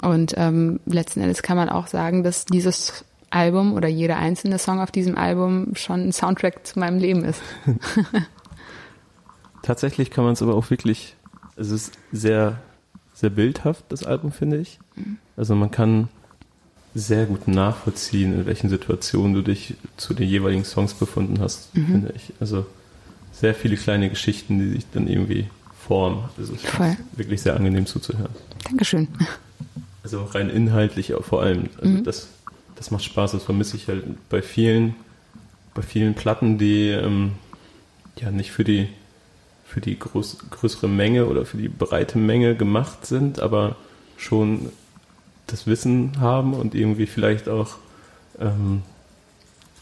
[0.00, 4.80] Und ähm, letzten Endes kann man auch sagen, dass dieses Album oder jeder einzelne Song
[4.80, 7.40] auf diesem Album schon ein Soundtrack zu meinem Leben ist.
[9.62, 11.16] Tatsächlich kann man es aber auch wirklich,
[11.56, 12.58] es ist sehr,
[13.14, 14.78] sehr bildhaft, das Album, finde ich.
[15.36, 16.08] Also man kann
[16.94, 22.12] sehr gut nachvollziehen, in welchen Situationen du dich zu den jeweiligen Songs befunden hast, finde
[22.14, 22.32] ich.
[22.40, 22.66] Also
[23.34, 25.46] sehr viele kleine Geschichten, die sich dann irgendwie
[25.86, 26.24] formen.
[26.38, 26.88] Also es Voll.
[26.88, 28.32] ist wirklich sehr angenehm zuzuhören.
[28.64, 29.08] Dankeschön.
[30.02, 31.68] Also rein inhaltlich auch vor allem.
[31.80, 32.28] Also das,
[32.76, 34.94] das macht Spaß, das vermisse ich halt bei vielen,
[35.74, 37.32] bei vielen Platten, die ähm,
[38.18, 38.88] ja nicht für die
[39.66, 43.74] für die groß, größere Menge oder für die breite Menge gemacht sind, aber
[44.16, 44.70] schon
[45.48, 47.76] das Wissen haben und irgendwie vielleicht auch
[48.38, 48.82] ähm,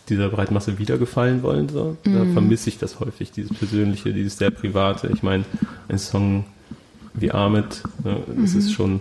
[0.09, 1.69] dieser breiten Masse wiedergefallen wollen.
[1.69, 1.97] So.
[2.05, 5.09] Da vermisse ich das häufig, dieses Persönliche, dieses sehr Private.
[5.13, 5.45] Ich meine,
[5.89, 6.45] ein Song
[7.15, 9.01] wie Ahmed, ne, das ist schon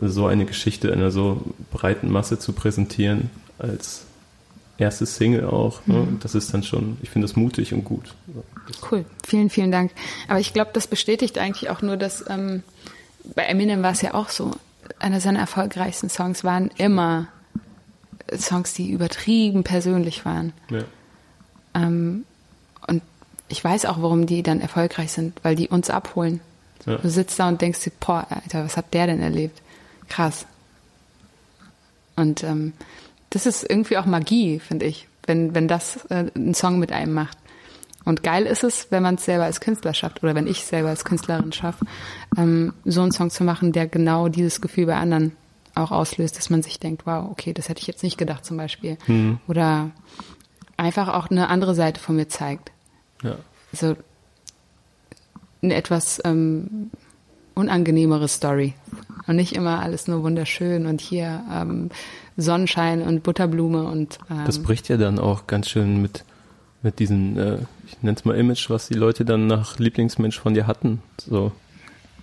[0.00, 4.04] so eine Geschichte einer so breiten Masse zu präsentieren als
[4.78, 5.84] erste Single auch.
[5.86, 6.06] Ne?
[6.20, 8.14] Das ist dann schon, ich finde das mutig und gut.
[8.90, 9.90] Cool, vielen, vielen Dank.
[10.28, 12.62] Aber ich glaube, das bestätigt eigentlich auch nur, dass ähm,
[13.34, 14.52] bei Eminem war es ja auch so.
[15.00, 17.28] Einer seiner erfolgreichsten Songs waren immer
[18.36, 20.52] Songs, die übertrieben persönlich waren.
[20.70, 20.84] Ja.
[21.74, 22.24] Ähm,
[22.86, 23.02] und
[23.48, 26.40] ich weiß auch, warum die dann erfolgreich sind, weil die uns abholen.
[26.86, 26.96] Ja.
[26.96, 29.60] Du sitzt da und denkst dir, boah, Alter, was hat der denn erlebt?
[30.08, 30.46] Krass.
[32.16, 32.72] Und ähm,
[33.30, 37.14] das ist irgendwie auch Magie, finde ich, wenn, wenn das äh, ein Song mit einem
[37.14, 37.38] macht.
[38.04, 40.88] Und geil ist es, wenn man es selber als Künstler schafft oder wenn ich selber
[40.88, 41.84] als Künstlerin schaffe,
[42.36, 45.36] ähm, so einen Song zu machen, der genau dieses Gefühl bei anderen
[45.78, 48.56] auch auslöst, dass man sich denkt, wow, okay, das hätte ich jetzt nicht gedacht zum
[48.56, 48.98] Beispiel.
[49.46, 49.90] Oder
[50.76, 52.72] einfach auch eine andere Seite von mir zeigt.
[53.22, 53.36] Ja.
[53.72, 53.96] Also
[55.62, 56.90] eine etwas ähm,
[57.54, 58.74] unangenehmere Story.
[59.26, 61.90] Und nicht immer alles nur wunderschön und hier ähm,
[62.38, 66.24] Sonnenschein und Butterblume und ähm, Das bricht ja dann auch ganz schön mit,
[66.82, 70.54] mit diesem, äh, ich nenne es mal Image, was die Leute dann nach Lieblingsmensch von
[70.54, 71.02] dir hatten.
[71.18, 71.52] So.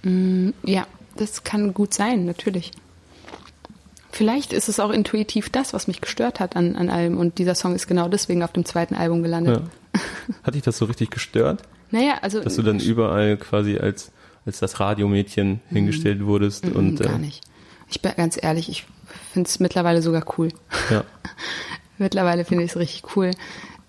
[0.02, 0.88] Mm, ja,
[1.18, 2.72] das kann gut sein, natürlich.
[4.16, 7.18] Vielleicht ist es auch intuitiv das, was mich gestört hat an, an allem.
[7.18, 9.62] Und dieser Song ist genau deswegen auf dem zweiten Album gelandet.
[9.94, 10.02] Ja.
[10.42, 11.62] Hat dich das so richtig gestört?
[11.92, 12.42] Naja, also.
[12.42, 14.12] Dass du dann überall quasi als,
[14.46, 17.44] als das Radiomädchen hingestellt wurdest Mm, und gar äh, nicht.
[17.90, 18.86] Ich bin ganz ehrlich, ich
[19.32, 20.50] finde es mittlerweile sogar cool.
[20.90, 21.04] ja.
[22.00, 23.32] mittlerweile finde ich es richtig cool.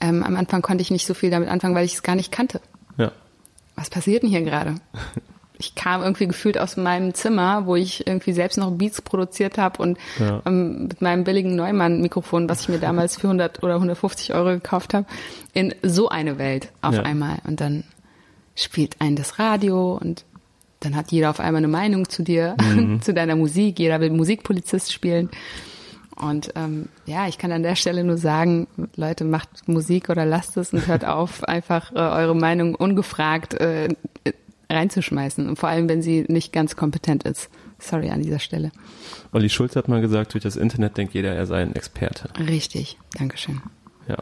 [0.00, 2.30] Ähm, am Anfang konnte ich nicht so viel damit anfangen, weil ich es gar nicht
[2.30, 2.60] kannte.
[2.98, 3.12] Ja.
[3.76, 4.74] Was passiert denn hier gerade?
[5.58, 9.82] Ich kam irgendwie gefühlt aus meinem Zimmer, wo ich irgendwie selbst noch Beats produziert habe
[9.82, 10.42] und Ja.
[10.44, 14.92] ähm, mit meinem billigen Neumann-Mikrofon, was ich mir damals für 100 oder 150 Euro gekauft
[14.94, 15.06] habe,
[15.54, 17.02] in so eine Welt auf Ja.
[17.02, 17.38] einmal.
[17.46, 17.84] Und dann
[18.54, 20.24] spielt ein das Radio und
[20.80, 22.54] dann hat jeder auf einmal eine Meinung zu dir,
[23.00, 23.78] zu deiner Musik.
[23.78, 25.30] Jeder will Musikpolizist spielen.
[26.16, 30.56] Und ähm, ja, ich kann an der Stelle nur sagen, Leute, macht Musik oder lasst
[30.56, 33.88] es und hört auf, einfach äh, eure Meinung ungefragt äh,
[34.70, 35.48] reinzuschmeißen.
[35.48, 37.50] Und vor allem, wenn sie nicht ganz kompetent ist.
[37.78, 38.72] Sorry an dieser Stelle.
[39.32, 42.28] Olli Schulz hat mal gesagt, durch das Internet denkt jeder, er sei ein Experte.
[42.38, 42.98] Richtig.
[43.18, 43.60] Dankeschön.
[44.08, 44.16] Ja.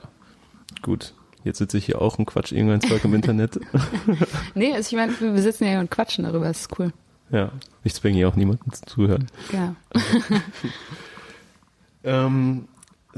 [0.83, 1.15] Gut.
[1.45, 3.61] Jetzt sitze ich hier auch und quatsch irgendein Zeug im Internet.
[4.55, 6.93] Nee, also ich meine, wir sitzen ja hier und quatschen darüber, das ist cool.
[7.31, 7.53] Ja.
[7.83, 9.27] Ich zwinge hier auch niemanden zu zuhören.
[9.51, 9.75] Genau.
[12.05, 12.69] Ähm,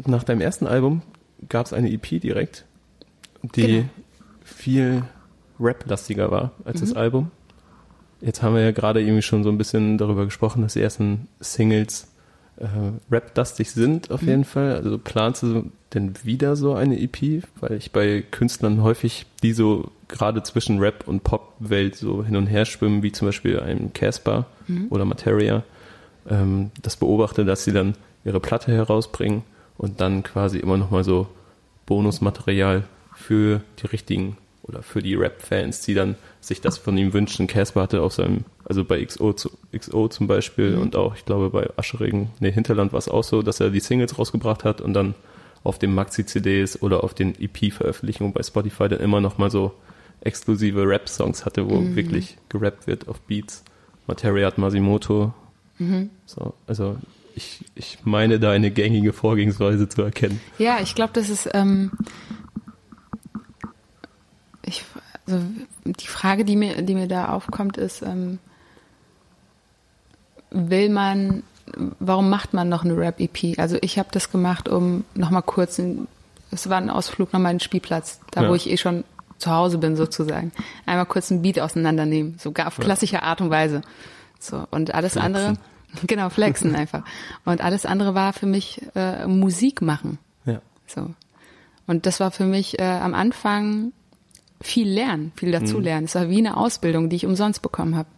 [0.05, 1.03] nach deinem ersten Album
[1.49, 2.65] gab es eine EP direkt,
[3.43, 3.89] die Genau.
[4.45, 5.03] viel
[5.61, 6.87] Rap-lastiger war als Mhm.
[6.87, 7.31] das Album.
[8.21, 11.29] Jetzt haben wir ja gerade irgendwie schon so ein bisschen darüber gesprochen, dass die ersten
[11.41, 12.09] Singles
[12.59, 12.67] äh,
[13.13, 14.29] Rap-lastig sind auf Mhm.
[14.29, 14.77] jeden Fall.
[14.77, 17.43] Also planst du denn wieder so eine EP?
[17.61, 22.47] Weil ich bei Künstlern häufig, die so gerade zwischen Rap und Pop-Welt so hin und
[22.47, 24.87] her schwimmen, wie zum Beispiel einem Casper Mhm.
[24.89, 25.65] oder Materia,
[26.31, 29.43] ähm, das beobachte, dass sie dann ihre Platte herausbringen
[29.77, 31.27] und dann quasi immer noch mal so
[31.85, 34.37] Bonusmaterial für die richtigen
[34.69, 37.47] oder für die Rap-Fans, die dann sich das von ihm wünschen.
[37.47, 41.51] Casper hatte auf seinem, also bei XO, zu, XO zum Beispiel und auch, ich glaube,
[41.51, 44.95] bei Aschering, nee, Hinterland war es auch so, dass er die Singles rausgebracht hat und
[44.95, 45.15] dann
[45.63, 49.73] auf den Maxi-CDs oder auf den EP-Veröffentlichungen bei Spotify dann immer noch mal so
[50.21, 53.65] exklusive Rap-Songs hatte, wo wirklich gerappt wird auf Beats.
[54.07, 55.35] Materia hat Masimoto.
[56.25, 56.97] So, also
[57.35, 60.41] ich, ich meine da eine gängige Vorgehensweise zu erkennen.
[60.59, 61.93] Ja, ich glaube, das ist ähm,
[64.67, 64.85] ich,
[65.27, 65.41] also
[65.85, 68.39] die Frage, die mir, die mir da aufkommt, ist, ähm,
[70.51, 71.43] will man,
[71.99, 73.59] warum macht man noch eine Rap-EP?
[73.59, 76.07] Also ich habe das gemacht, um nochmal kurz, ein,
[76.51, 78.49] es war ein Ausflug nochmal in den Spielplatz, da Ja.
[78.51, 79.05] wo ich eh schon
[79.39, 80.53] zu Hause bin sozusagen.
[80.87, 83.83] Einmal kurz ein Beat auseinandernehmen, sogar auf klassische Art und Weise.
[84.39, 85.35] So, und alles Flexen.
[85.35, 85.59] andere,
[86.07, 87.03] genau, flexen einfach.
[87.45, 90.19] Und alles andere war für mich äh, Musik machen.
[90.45, 90.61] Ja.
[90.87, 91.11] So.
[91.87, 93.93] Und das war für mich äh, am Anfang
[94.67, 96.05] viel lernen, viel dazu lernen.
[96.07, 98.09] Es war wie eine Ausbildung, die ich umsonst bekommen habe.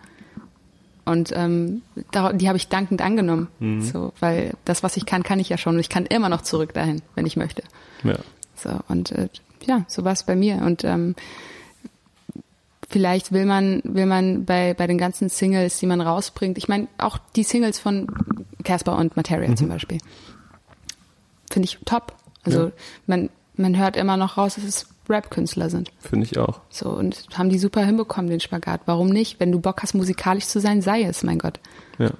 [1.05, 1.83] Und ähm,
[2.35, 3.49] die habe ich dankend angenommen.
[3.81, 5.75] So, weil das, was ich kann, kann ich ja schon.
[5.75, 7.63] Und ich kann immer noch zurück dahin, wenn ich möchte.
[8.05, 8.19] Ja.
[8.55, 9.29] So, und äh,
[9.67, 10.57] ja, so war es bei mir.
[10.59, 11.15] Und ähm,
[12.91, 16.89] vielleicht will man, will man bei, bei den ganzen Singles, die man rausbringt, ich meine,
[16.99, 18.07] auch die Singles von
[18.65, 19.99] Casper und Materia zum Beispiel,
[21.51, 22.15] finde ich top.
[22.45, 22.73] Also Ja.
[23.07, 25.91] man, man hört immer noch raus, dass es Rap-Künstler sind.
[26.01, 26.61] Finde ich auch.
[26.71, 28.83] So, und haben die super hinbekommen, den Spagat.
[28.87, 29.41] Warum nicht?
[29.41, 31.61] Wenn du Bock hast, musikalisch zu sein, sei es, mein Gott.
[31.99, 32.11] Ja.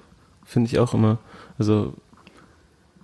[0.43, 1.19] Finde ich auch immer.
[1.59, 1.93] Also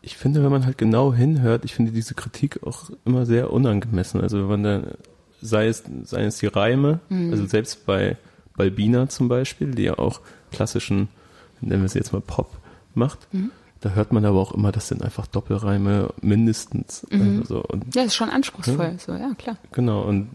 [0.01, 4.19] ich finde, wenn man halt genau hinhört, ich finde diese Kritik auch immer sehr unangemessen.
[4.21, 4.81] Also wenn man da,
[5.41, 8.17] sei es, sei es die Reime, also selbst bei
[8.57, 10.21] Balbina zum Beispiel, die ja auch
[10.51, 11.09] klassischen,
[11.61, 12.57] nennen wir es jetzt mal Pop
[12.93, 13.27] macht,
[13.85, 17.05] da hört man aber auch immer, das sind einfach Doppelreime mindestens.
[17.11, 17.63] Also so.
[17.63, 18.95] Und Ja, ist schon anspruchsvoll.
[18.97, 19.57] So, ja, klar.
[19.73, 20.27] Genau, und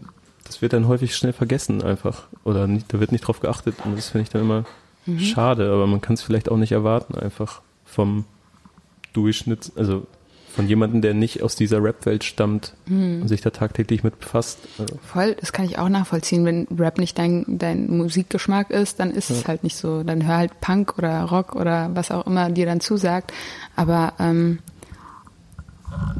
[0.45, 2.27] das wird dann häufig schnell vergessen einfach.
[2.45, 4.63] Oder nicht, da wird nicht drauf geachtet und das finde ich dann immer
[5.17, 8.23] schade, aber man kann es vielleicht auch nicht erwarten, einfach vom
[9.11, 10.07] Durchschnitt, also
[10.53, 12.73] von jemandem, der nicht aus dieser Rap-Welt stammt
[13.21, 14.59] und sich da tagtäglich mit befasst.
[14.77, 16.45] Also, Voll, das kann ich auch nachvollziehen.
[16.45, 20.03] Wenn Rap nicht dein, dein Musikgeschmack ist, dann ist es halt nicht so.
[20.03, 23.31] Dann hör halt Punk oder Rock oder was auch immer dir dann zusagt.
[23.75, 24.59] Aber ähm,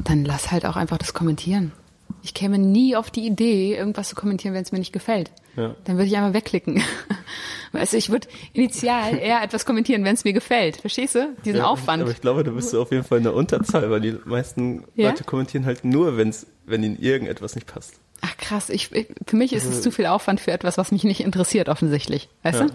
[0.02, 1.72] dann lass halt auch einfach das kommentieren.
[2.22, 5.30] Ich käme nie auf die Idee, irgendwas zu kommentieren, wenn es mir nicht gefällt.
[5.56, 5.74] Ja.
[5.84, 6.80] Dann würde ich einfach wegklicken.
[7.72, 10.76] Weißt du, ich würde initial eher etwas kommentieren, wenn es mir gefällt.
[10.76, 11.34] Verstehst du?
[11.44, 12.02] Diesen Ja, Aufwand.
[12.02, 15.08] Aber ich glaube, du bist auf jeden Fall in der Unterzahl, weil die meisten Ja?
[15.10, 17.94] Leute kommentieren halt nur, wenn's, wenn ihnen irgendetwas nicht passt.
[18.20, 21.02] Ach krass, ich, ich, für mich ist es zu viel Aufwand für etwas, was mich
[21.02, 22.28] nicht interessiert, offensichtlich.
[22.44, 22.66] Weißt Ja.
[22.66, 22.72] du?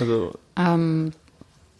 [0.00, 1.12] Also Ähm,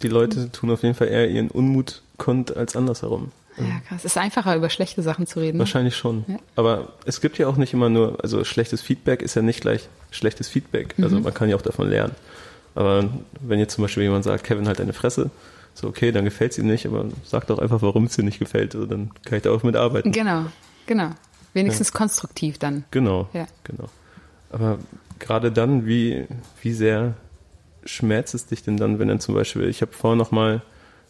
[0.02, 3.32] die Leute tun auf jeden Fall eher ihren Unmut kund als andersherum.
[3.60, 3.98] Ja, krass.
[4.00, 5.58] Es ist einfacher, über schlechte Sachen zu reden.
[5.58, 6.24] Wahrscheinlich schon.
[6.28, 6.36] Ja.
[6.56, 9.88] Aber es gibt ja auch nicht immer nur, also schlechtes Feedback ist ja nicht gleich
[10.10, 10.96] schlechtes Feedback.
[10.98, 11.04] Mhm.
[11.04, 12.14] Also man kann ja auch davon lernen.
[12.74, 13.08] Aber
[13.40, 15.30] wenn jetzt zum Beispiel jemand sagt, Kevin halt deine Fresse,
[15.74, 18.38] so okay, dann gefällt es ihm nicht, aber sag doch einfach, warum es dir nicht
[18.38, 18.74] gefällt.
[18.74, 20.12] Also dann kann ich da auch mitarbeiten.
[20.12, 20.44] Genau,
[20.86, 21.10] genau.
[21.54, 22.84] Wenigstens konstruktiv dann.
[22.90, 23.46] Genau, Ja.
[23.64, 23.88] genau.
[24.50, 24.78] Aber
[25.18, 26.26] gerade dann, wie,
[26.62, 27.14] wie sehr
[27.84, 30.62] schmerzt es dich denn dann, wenn dann zum Beispiel, ich habe vorhin nochmal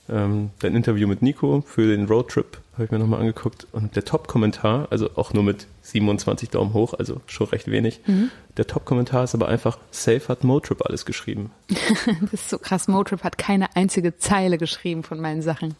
[0.08, 4.04] ähm, dein Interview mit Nico für den Roadtrip, habe ich mir nochmal angeguckt und der
[4.04, 8.30] Top-Kommentar, also auch nur mit 27 Daumen hoch, also schon recht wenig, Mhm.
[8.56, 11.50] der Top-Kommentar ist aber einfach, Safe hat Motrip alles geschrieben.
[12.22, 12.88] Das ist so krass.
[12.88, 15.74] Motrip hat keine einzige Zeile geschrieben von meinen Sachen.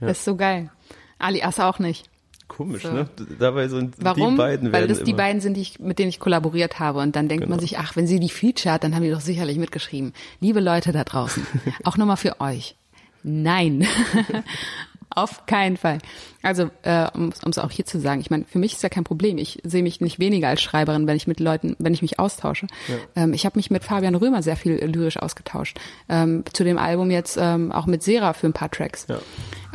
[0.00, 0.70] Das ist so geil.
[1.18, 2.08] Alias auch nicht.
[2.48, 2.92] Komisch, So.
[2.92, 3.08] ne?
[3.38, 4.32] Dabei sind Warum?
[4.32, 6.98] die beiden Weil das die immer, beiden sind, die ich, mit denen ich kollaboriert habe.
[6.98, 7.60] Und dann denkt man Genau.
[7.60, 10.12] sich, ach, wenn sie die featured, dann haben die doch sicherlich mitgeschrieben.
[10.40, 11.46] Liebe Leute da draußen,
[11.84, 12.74] auch nochmal für euch.
[13.22, 13.86] Nein.
[15.12, 15.98] Auf keinen Fall.
[16.40, 19.02] Also, äh, um es auch hier zu sagen, ich meine, für mich ist ja kein
[19.02, 19.38] Problem.
[19.38, 22.68] Ich sehe mich nicht weniger als Schreiberin, wenn ich mit Leuten, wenn ich mich austausche.
[23.16, 25.80] Ähm, ich habe mich mit Fabian Römer sehr viel lyrisch ausgetauscht.
[26.08, 29.06] Ähm, zu dem Album jetzt ähm, auch mit Sera für ein paar Tracks.
[29.08, 29.18] Ja.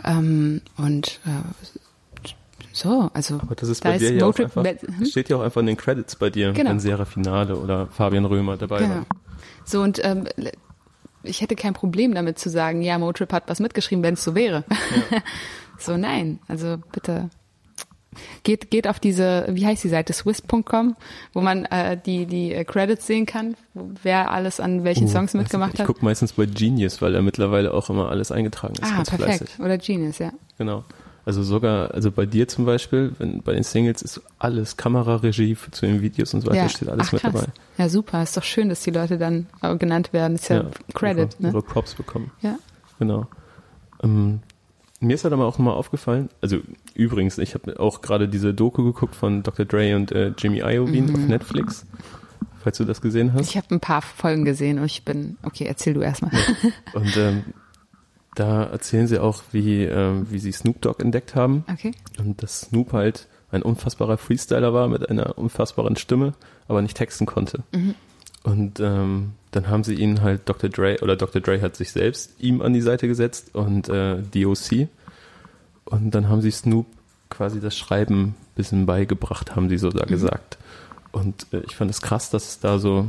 [0.05, 2.29] Ähm, und äh,
[2.71, 4.65] so, also Aber das ist da bei dir ja auch einfach,
[5.05, 6.69] steht ja auch einfach in den Credits bei dir, Genau.
[6.69, 8.89] wenn Sarah Finale oder Fabian Römer dabei Genau.
[8.95, 9.05] waren.
[9.65, 10.27] So und ähm,
[11.25, 14.35] ich hätte kein Problem damit zu sagen, ja, Motrip hat was mitgeschrieben, wenn es so
[14.35, 14.63] wäre.
[15.79, 17.29] so nein, also bitte
[18.43, 20.95] geht geht auf diese, wie heißt die Seite, swiss.com,
[21.33, 25.33] wo man äh, die die äh, Credits sehen kann, wer alles an welchen Uh, Songs
[25.33, 25.75] mitgemacht nicht.
[25.75, 25.87] Ich hat.
[25.87, 28.83] gucke meistens bei Genius, weil er mittlerweile auch immer alles eingetragen ist.
[28.83, 29.23] Ah, perfekt.
[29.23, 29.59] fleißig.
[29.59, 30.31] Oder Genius, ja.
[30.57, 30.83] Genau.
[31.25, 35.71] Also sogar, also bei dir zum Beispiel, wenn, bei den Singles ist alles Kameraregie für,
[35.71, 36.69] zu den Videos und so weiter, ja.
[36.69, 37.33] steht alles Ach, mit krass.
[37.33, 37.47] dabei.
[37.79, 38.21] Ja, super.
[38.21, 39.47] Ist doch schön, dass die Leute dann
[39.79, 40.35] genannt werden.
[40.35, 41.49] Ist ja, Credit, ihre, ne?
[41.49, 42.31] ihre Props bekommen.
[42.41, 42.59] Ja.
[42.99, 43.27] Genau.
[44.03, 44.41] Ähm,
[44.99, 46.59] mir ist halt aber auch nochmal aufgefallen, also
[46.93, 49.65] übrigens, ich habe auch gerade diese Doku geguckt von Dr.
[49.65, 51.85] Dre und äh, Jimmy Iovine auf Netflix,
[52.63, 53.41] falls du das gesehen hast.
[53.41, 53.47] Mhm.
[53.49, 56.31] Ich habe ein paar Folgen gesehen und ich bin, okay, erzähl du erstmal.
[56.93, 57.43] Und ähm,
[58.35, 61.65] da erzählen sie auch, wie, ähm, wie sie Snoop Dogg entdeckt haben.
[61.71, 61.91] Okay.
[62.19, 66.33] Und dass Snoop halt ein unfassbarer Freestyler war mit einer unfassbaren Stimme,
[66.67, 67.63] aber nicht texten konnte.
[68.43, 70.69] Und ähm, dann haben sie ihn halt Dr.
[70.69, 71.41] Dre, oder Dr.
[71.41, 74.89] Dre hat sich selbst ihm an die Seite gesetzt und äh, DOC.
[75.85, 76.87] Und dann haben sie Snoop
[77.29, 80.57] quasi das Schreiben ein bisschen beigebracht, haben sie so da gesagt.
[81.11, 83.07] Und äh, ich fand es krass, dass es da so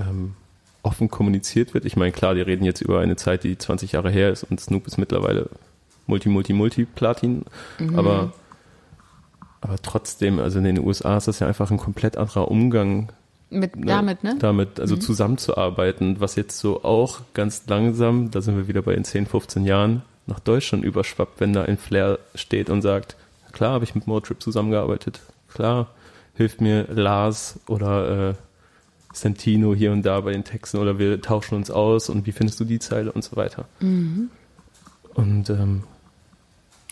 [0.00, 0.34] ähm,
[0.82, 1.84] offen kommuniziert wird.
[1.84, 4.60] Ich meine, klar, die reden jetzt über eine Zeit, die 20 Jahre her ist und
[4.60, 5.48] Snoop ist mittlerweile
[6.06, 7.44] Multi, Multi, Multi-Platin.
[7.96, 8.32] Aber,
[9.60, 13.12] aber trotzdem, also in den USA ist das ja einfach ein komplett anderer Umgang
[13.50, 14.36] Mit, ne, damit, ne?
[14.38, 19.04] damit, also zusammenzuarbeiten, was jetzt so auch ganz langsam, da sind wir wieder bei den
[19.04, 23.16] 10, 15 Jahren, nach Deutschland überschwappt, wenn da ein Flair steht und sagt,
[23.52, 25.20] klar habe ich mit Motrip zusammengearbeitet,
[25.52, 25.88] klar
[26.34, 28.34] hilft mir Lars oder äh,
[29.20, 32.60] Santino hier und da bei den Texten oder wir tauschen uns aus und wie findest
[32.60, 33.66] du die Zeile und so weiter.
[35.14, 35.84] Und ähm,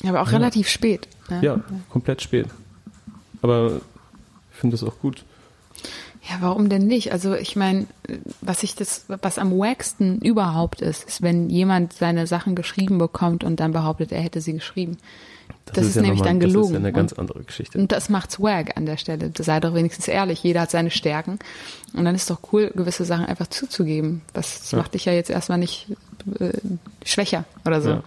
[0.05, 1.09] Aber auch relativ spät.
[1.29, 1.41] Ne?
[1.43, 1.61] ja,
[1.91, 2.47] komplett spät.
[3.43, 3.81] Aber
[4.53, 5.25] ich finde das auch gut.
[6.29, 7.13] Ja, warum denn nicht?
[7.13, 7.87] Also ich meine,
[8.41, 13.45] was ich das, was am wacksten überhaupt ist, ist, wenn jemand seine Sachen geschrieben bekommt
[13.45, 14.99] und dann behauptet, er hätte sie geschrieben.
[15.75, 16.73] Das, ist, ja nämlich nochmal- dann Das ist gelogen.
[16.75, 17.79] ja eine ganz und, andere Geschichte.
[17.79, 19.33] und das macht's wack an der Stelle.
[19.37, 20.43] Sei doch wenigstens ehrlich.
[20.43, 21.39] Jeder hat seine Stärken.
[21.93, 24.23] Und dann ist doch cool, gewisse Sachen einfach zuzugeben.
[24.33, 24.79] Das, das Ja.
[24.79, 25.89] macht dich ja jetzt erstmal nicht
[26.39, 26.51] äh,
[27.05, 27.89] schwächer oder so.
[27.91, 28.03] Ja.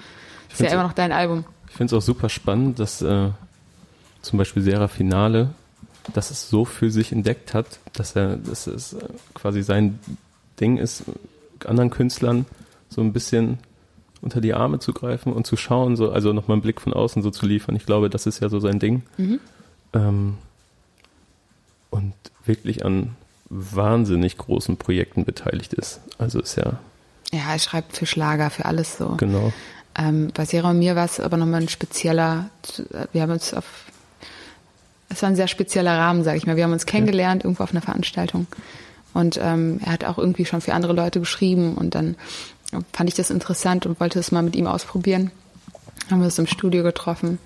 [0.51, 1.43] Ist ja immer noch dein Album.
[1.69, 3.29] Ich finde es auch super spannend, dass äh,
[4.21, 5.49] zum Beispiel Sera Finale,
[6.13, 8.95] dass es so für sich entdeckt hat, dass er, dass es
[9.33, 9.99] quasi sein
[10.59, 11.03] Ding ist,
[11.65, 12.45] anderen Künstlern
[12.89, 13.59] so ein bisschen
[14.21, 17.21] unter die Arme zu greifen und zu schauen, so, also nochmal einen Blick von außen
[17.21, 17.75] so zu liefern.
[17.75, 19.03] Ich glaube, das ist ja so sein Ding.
[19.93, 20.37] Ähm,
[21.89, 22.13] und
[22.45, 23.15] wirklich an
[23.49, 26.01] wahnsinnig großen Projekten beteiligt ist.
[26.17, 26.79] Also ist ja
[27.31, 29.15] Ja, er schreibt für Schlager, für alles so.
[29.17, 29.51] genau.
[29.97, 32.49] Ähm, bei Sarah und mir war es aber nochmal ein spezieller,
[33.11, 33.65] wir haben uns auf,
[35.09, 36.55] es war ein sehr spezieller Rahmen, sage ich mal.
[36.57, 38.45] Wir haben uns kennengelernt irgendwo auf einer Veranstaltung
[39.15, 42.15] und ähm, er hat auch irgendwie schon für andere Leute geschrieben und dann
[42.93, 45.31] fand ich das interessant und wollte es mal mit ihm ausprobieren.
[46.09, 47.39] Haben wir uns im Studio getroffen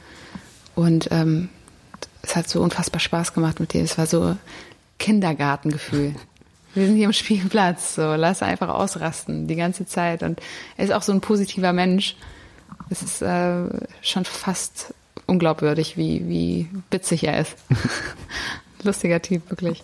[0.76, 1.50] und ähm,
[2.22, 3.84] es hat so unfassbar Spaß gemacht mit dir.
[3.84, 4.36] Es war so
[5.00, 6.16] Kindergartengefühl.
[6.74, 10.24] Wir sind hier am Spielplatz, so lass einfach ausrasten die ganze Zeit.
[10.24, 10.42] Und
[10.76, 12.16] er ist auch so ein positiver Mensch.
[12.90, 13.66] Es ist äh,
[14.02, 14.96] schon fast
[15.28, 17.56] unglaubwürdig, wie, wie witzig er ist.
[18.84, 19.84] Lustiger Typ, wirklich.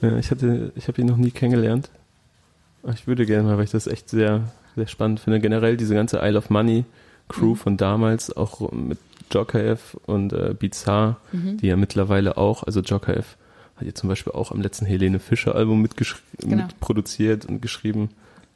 [0.00, 1.90] Ja, ich hatte, ich habe ihn noch nie kennengelernt.
[2.92, 4.42] Ich würde gerne mal, weil ich das echt sehr,
[4.76, 5.40] sehr spannend finde.
[5.40, 6.84] Generell diese ganze Isle of Money
[7.28, 7.56] Crew Mhm.
[7.56, 8.98] von damals, auch mit
[9.32, 11.56] Jokaev und äh, Bizarre, Mhm.
[11.58, 13.36] die ja mittlerweile auch, also Jokaev
[13.76, 15.88] hat ja zum Beispiel auch am letzten Helene Fischer Album
[16.38, 16.64] Genau.
[16.64, 18.10] mitproduziert und geschrieben.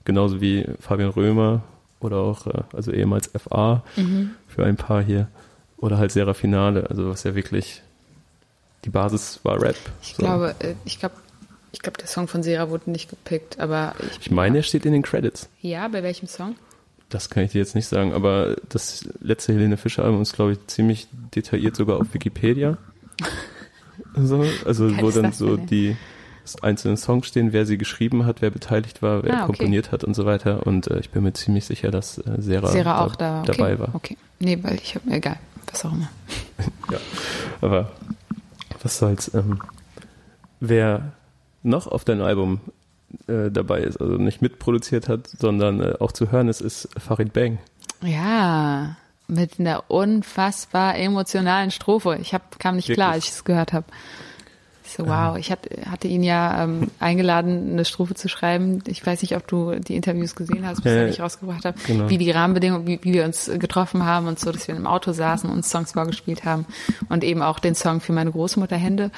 [0.05, 1.62] Genauso wie Fabian Römer
[2.01, 4.31] oder auch, äh, also ehemals FA Mhm.
[4.47, 5.29] für ein paar hier.
[5.79, 7.83] Oder halt Serafinale, also was ja wirklich,
[8.85, 9.77] die Basis war Rap.
[10.03, 10.23] Ich So.
[10.23, 11.14] glaube, äh, ich glaube,
[11.72, 14.87] ich glaube, der Song von Sera wurde nicht gepickt, aber ich, Ich meine, er steht
[14.87, 15.48] in den Credits.
[15.61, 16.57] ja, bei welchem Song?
[17.11, 20.52] Das kann ich dir jetzt nicht sagen, aber das letzte Helene Fischer Album ist, glaube
[20.52, 22.76] ich, ziemlich detailliert sogar auf Wikipedia.
[24.14, 25.96] so, also wo dann so denn, die
[26.62, 29.46] einzelnen Songs stehen, wer sie geschrieben hat, wer beteiligt war, wer Ah, okay.
[29.46, 30.66] komponiert hat und so weiter.
[30.66, 33.52] Und äh, ich bin mir ziemlich sicher, dass äh, Sera, Sera auch da, okay.
[33.57, 33.94] dabei war.
[33.94, 34.16] Okay.
[34.38, 35.38] Nee, weil ich habe, egal,
[35.70, 36.11] was auch immer.
[36.90, 36.98] Ja,
[37.61, 37.92] aber
[38.83, 39.33] was soll's.
[39.35, 39.61] Ähm,
[40.61, 41.12] wer
[41.62, 42.61] noch auf deinem Album
[43.27, 47.33] äh, dabei ist, also nicht mitproduziert hat, sondern äh, auch zu hören ist, ist Farid
[47.33, 47.59] Bang.
[48.03, 52.18] Ja, mit einer unfassbar emotionalen Strophe.
[52.21, 53.31] Ich hab, kam nicht klar, als Wirklich?
[53.31, 53.87] ich es gehört habe.
[54.88, 58.83] Ich so, wow, ich hatte, hatte ihn ja ähm, eingeladen, eine Strophe zu schreiben.
[58.87, 62.09] Ich weiß nicht, ob du die Interviews gesehen hast, bis Ja, ich rausgebracht habe, genau.
[62.09, 65.12] wie die Rahmenbedingungen, wie, wie wir uns getroffen haben und so, dass wir im Auto
[65.12, 66.64] saßen und uns Songs vorgespielt haben
[67.11, 69.11] und eben auch den Song für meine Großmutter Hände.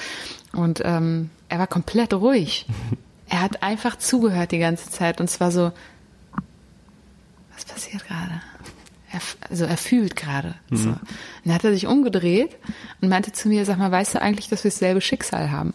[0.52, 2.66] Und ähm, er war komplett ruhig.
[3.33, 5.70] Er hat einfach zugehört die ganze Zeit und es war so,
[7.54, 8.42] was passiert gerade?
[9.12, 10.55] Er, f- also er fühlt gerade.
[10.70, 10.90] So.
[10.90, 10.99] Und
[11.44, 12.57] dann hat er sich umgedreht
[13.01, 15.75] und meinte zu mir, sag mal, weißt du eigentlich, dass wir dasselbe Schicksal haben?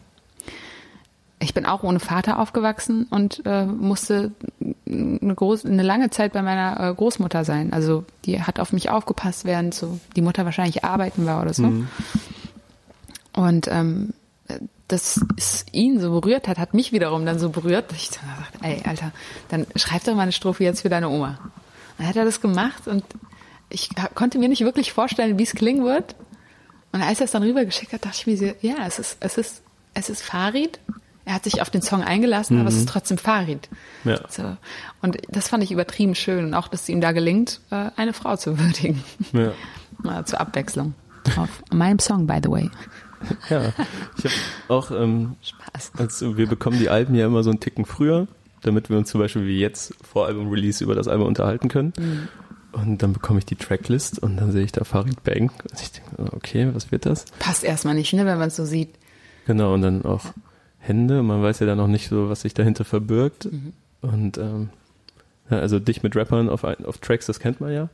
[1.40, 4.32] Ich bin auch ohne Vater aufgewachsen und äh, musste
[4.88, 7.74] eine, groß, eine lange Zeit bei meiner äh, Großmutter sein.
[7.74, 11.64] Also die hat auf mich aufgepasst, während so die Mutter wahrscheinlich arbeiten war oder so.
[13.34, 14.14] Und ähm,
[14.88, 18.30] dass es ihn so berührt hat, hat mich wiederum dann so berührt, dass ich dann
[18.30, 19.12] gesagt, ey, Alter,
[19.50, 21.38] dann schreib doch mal eine Strophe jetzt für deine Oma.
[21.98, 23.04] Dann hat er das gemacht und
[23.70, 26.16] ich konnte mir nicht wirklich vorstellen, wie es klingen wird.
[26.92, 29.38] Und als er es dann rübergeschickt hat, dachte ich mir so, ja, es ist, es
[29.38, 30.80] ist, es ist Farid.
[31.26, 33.68] Er hat sich auf den Song eingelassen, aber es ist trotzdem Farid.
[34.04, 34.20] Ja.
[34.30, 34.56] So.
[35.02, 36.46] Und das fand ich übertrieben schön.
[36.46, 39.04] Und auch, dass es ihm da gelingt, äh, eine Frau zu würdigen.
[39.34, 39.52] Ja.
[40.04, 40.94] Na, zur Abwechslung.
[41.36, 42.70] Auf meinem Song, by the way.
[43.50, 43.74] Ja,
[44.18, 44.36] ich habe
[44.68, 45.94] auch, ähm, Spaß.
[45.98, 48.28] also wir bekommen die Alben ja immer so einen Ticken früher,
[48.66, 51.94] damit wir uns zum Beispiel wie jetzt vor Album-Release über das Album unterhalten können.
[51.98, 52.28] Mhm.
[52.72, 55.50] Und dann bekomme ich die Tracklist und dann sehe ich da Farid Bang.
[55.72, 57.26] Und ich denke, okay, was wird das?
[57.40, 58.90] Passt erstmal nicht, ne, wenn man es so sieht.
[59.48, 60.26] Genau, und dann auch
[60.80, 61.24] Hände.
[61.24, 63.46] Man weiß ja dann noch nicht so, was sich dahinter verbirgt.
[63.46, 63.74] Mhm.
[64.02, 64.70] Und ähm,
[65.50, 67.90] also dich mit Rappern auf, auf Tracks, das kennt man ja.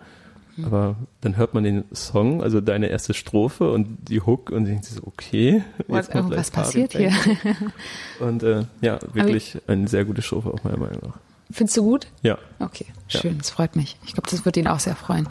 [0.61, 0.65] Mhm.
[0.65, 4.85] Aber dann hört man den Song, also deine erste Strophe und die Hook und denkt
[4.85, 7.11] sich so, okay, Was, kommt gleich was passiert hier?
[8.19, 11.17] Und äh, ja, wirklich eine sehr gute Strophe, auch meiner Meinung nach.
[11.51, 12.07] Findest du gut?
[12.21, 13.19] Ja, Okay, Ja.
[13.19, 13.97] schön, das freut mich.
[14.05, 15.27] Ich glaube, das wird ihn auch sehr freuen.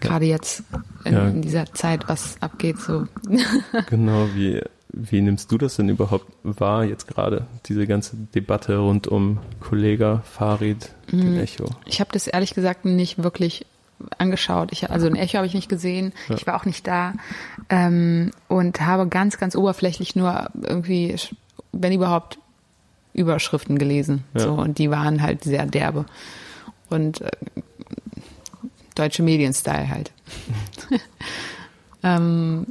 [0.00, 0.64] Gerade jetzt
[1.04, 1.28] in, Ja.
[1.28, 3.06] in dieser Zeit, was abgeht, so.
[3.88, 4.26] genau.
[4.34, 9.38] Wie, wie nimmst du das denn überhaupt wahr, jetzt gerade, diese ganze Debatte rund um
[9.60, 11.20] Kollega, Farid, Mhm.
[11.20, 11.66] den Echo?
[11.86, 13.64] Ich habe das ehrlich gesagt nicht wirklich
[14.18, 14.70] angeschaut.
[14.72, 16.12] Ich, also ein Echo habe ich nicht gesehen.
[16.28, 16.36] Ja.
[16.36, 17.14] Ich war auch nicht da
[17.68, 21.16] ähm, und habe ganz, ganz oberflächlich nur irgendwie,
[21.72, 22.38] wenn überhaupt,
[23.14, 24.24] Überschriften gelesen.
[24.34, 24.40] Ja.
[24.40, 26.06] So und die waren halt sehr derbe
[26.88, 27.30] und äh,
[28.94, 30.12] deutsche Medienstyle halt.
[32.02, 32.66] ähm,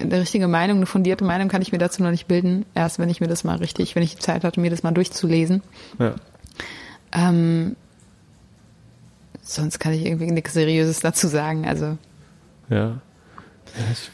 [0.00, 2.64] eine richtige Meinung, eine fundierte Meinung kann ich mir dazu noch nicht bilden.
[2.74, 4.92] Erst wenn ich mir das mal richtig, wenn ich die Zeit hatte, mir das mal
[4.92, 5.62] durchzulesen.
[5.98, 6.14] Ja.
[7.12, 7.76] Ähm,
[9.54, 11.66] sonst kann ich irgendwie nichts Seriöses dazu sagen.
[11.66, 11.96] Also
[12.68, 13.00] Ja.
[13.92, 14.10] ich,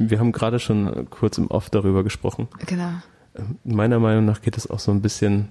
[0.00, 2.48] ich, wir haben gerade schon kurz im Off darüber gesprochen.
[2.66, 2.90] genau.
[3.36, 5.48] Ähm, Meiner Meinung nach geht es auch so ein bisschen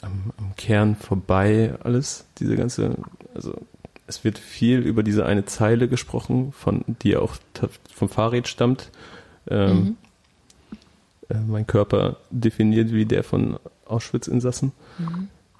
[0.00, 2.96] am, am Kern vorbei, alles, diese ganze,
[3.34, 3.54] also
[4.08, 7.36] es wird viel über diese eine Zeile gesprochen, von die auch
[7.94, 8.90] vom Fahrrad stammt.
[9.48, 9.96] Ähm,
[11.28, 14.72] äh, mein Körper definiert wie der von Auschwitz-Insassen,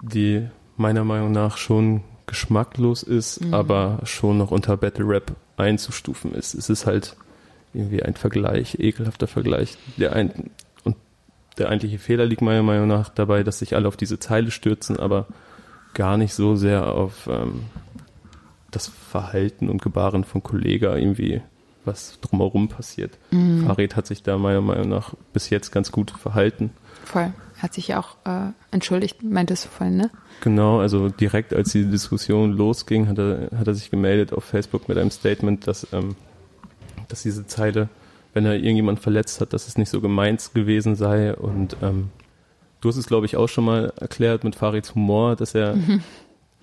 [0.01, 0.47] die
[0.77, 6.53] meiner Meinung nach schon geschmacklos ist, aber schon noch unter Battle Rap einzustufen ist.
[6.55, 7.15] Es ist halt
[7.73, 9.77] irgendwie ein Vergleich, ekelhafter Vergleich.
[9.97, 10.51] Der ein,
[10.83, 10.95] und
[11.57, 14.97] der eigentliche Fehler liegt meiner Meinung nach dabei, dass sich alle auf diese Zeile stürzen,
[14.97, 15.27] aber
[15.93, 17.65] gar nicht so sehr auf ähm,
[18.71, 21.41] das Verhalten und Gebaren von Kollega irgendwie,
[21.85, 23.17] was drumherum passiert.
[23.65, 26.71] Farid hat sich da meiner Meinung nach bis jetzt ganz gut verhalten.
[27.05, 27.33] Voll.
[27.63, 30.11] Hat sich ja auch äh, entschuldigt, meintest du vorhin, ne?
[30.41, 34.87] Genau, also direkt als die Diskussion losging, hat er, hat er sich gemeldet auf Facebook
[34.87, 36.15] mit einem Statement, dass, ähm,
[37.07, 37.89] dass diese Zeile
[38.33, 41.33] wenn er irgendjemand verletzt hat, dass es nicht so gemeint gewesen sei.
[41.35, 42.09] Und ähm,
[42.81, 45.77] du hast es, glaube ich, auch schon mal erklärt mit Farids Humor, dass er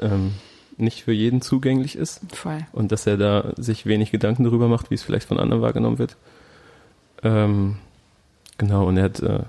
[0.01, 0.33] ähm,
[0.77, 2.67] nicht für jeden zugänglich ist Voll.
[2.73, 5.99] und dass er da sich wenig Gedanken darüber macht, wie es vielleicht von anderen wahrgenommen
[5.99, 6.17] wird.
[7.23, 7.77] Ähm,
[8.59, 9.41] genau, und er hat äh,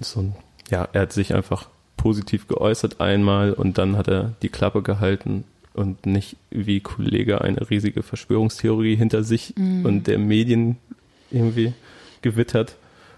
[0.00, 0.34] so ein,
[0.70, 5.44] ja, er hat sich einfach positiv geäußert einmal und dann hat er die Klappe gehalten
[5.74, 9.84] und nicht wie Kollege eine riesige Verschwörungstheorie hinter sich Mhm.
[9.84, 10.78] und der Medien
[11.30, 11.74] irgendwie
[12.22, 12.76] gewittert.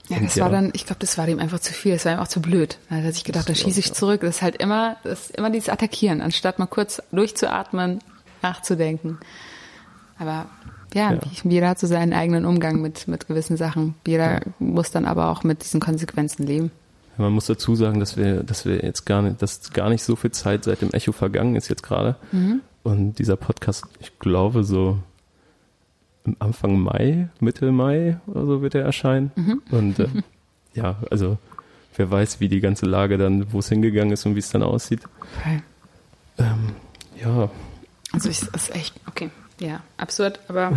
[0.08, 2.18] Ja, das war dann, ich glaube, das war ihm einfach zu viel, das war ihm
[2.18, 2.76] auch zu blöd.
[2.90, 4.20] Da hat er sich gedacht, da schieße ich, zurück.
[4.22, 8.00] Das ist halt immer, das ist immer dieses Attackieren, anstatt mal kurz durchzuatmen,
[8.42, 9.18] nachzudenken.
[10.18, 10.46] Aber
[10.94, 11.20] ja, Ja.
[11.44, 13.94] jeder hat so seinen eigenen Umgang mit, mit gewissen Sachen.
[14.06, 16.70] Jeder muss dann aber auch mit diesen Konsequenzen leben.
[17.18, 20.16] Man muss dazu sagen, dass wir, dass wir jetzt gar nicht, dass gar nicht so
[20.16, 22.16] viel Zeit seit dem Echo vergangen ist jetzt gerade.
[22.82, 24.98] Und dieser Podcast, ich glaube, so
[26.24, 29.30] im Anfang Mai, Mitte Mai oder so wird er erscheinen.
[29.70, 30.08] Und äh,
[30.74, 31.36] ja, also
[31.96, 34.62] wer weiß, wie die ganze Lage dann, wo es hingegangen ist und wie es dann
[34.62, 35.00] aussieht.
[36.38, 36.70] Ähm,
[37.20, 37.50] ja,
[38.12, 39.30] Also ich, ist echt, okay,
[39.62, 40.72] ja, absurd, aber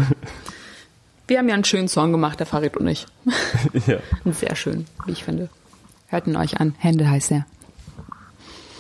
[1.28, 3.06] wir haben ja einen schönen Song gemacht, der Farid und ich.
[3.88, 5.50] ja, Einen sehr schön, wie ich finde.
[6.08, 6.76] Hört ihn euch an.
[6.78, 7.46] Hände heißt er.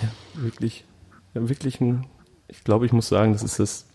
[0.02, 0.86] ja, wirklich,
[1.34, 2.06] ja, wirklich ein,
[2.48, 3.86] ich glaube, ich muss sagen, das ist das,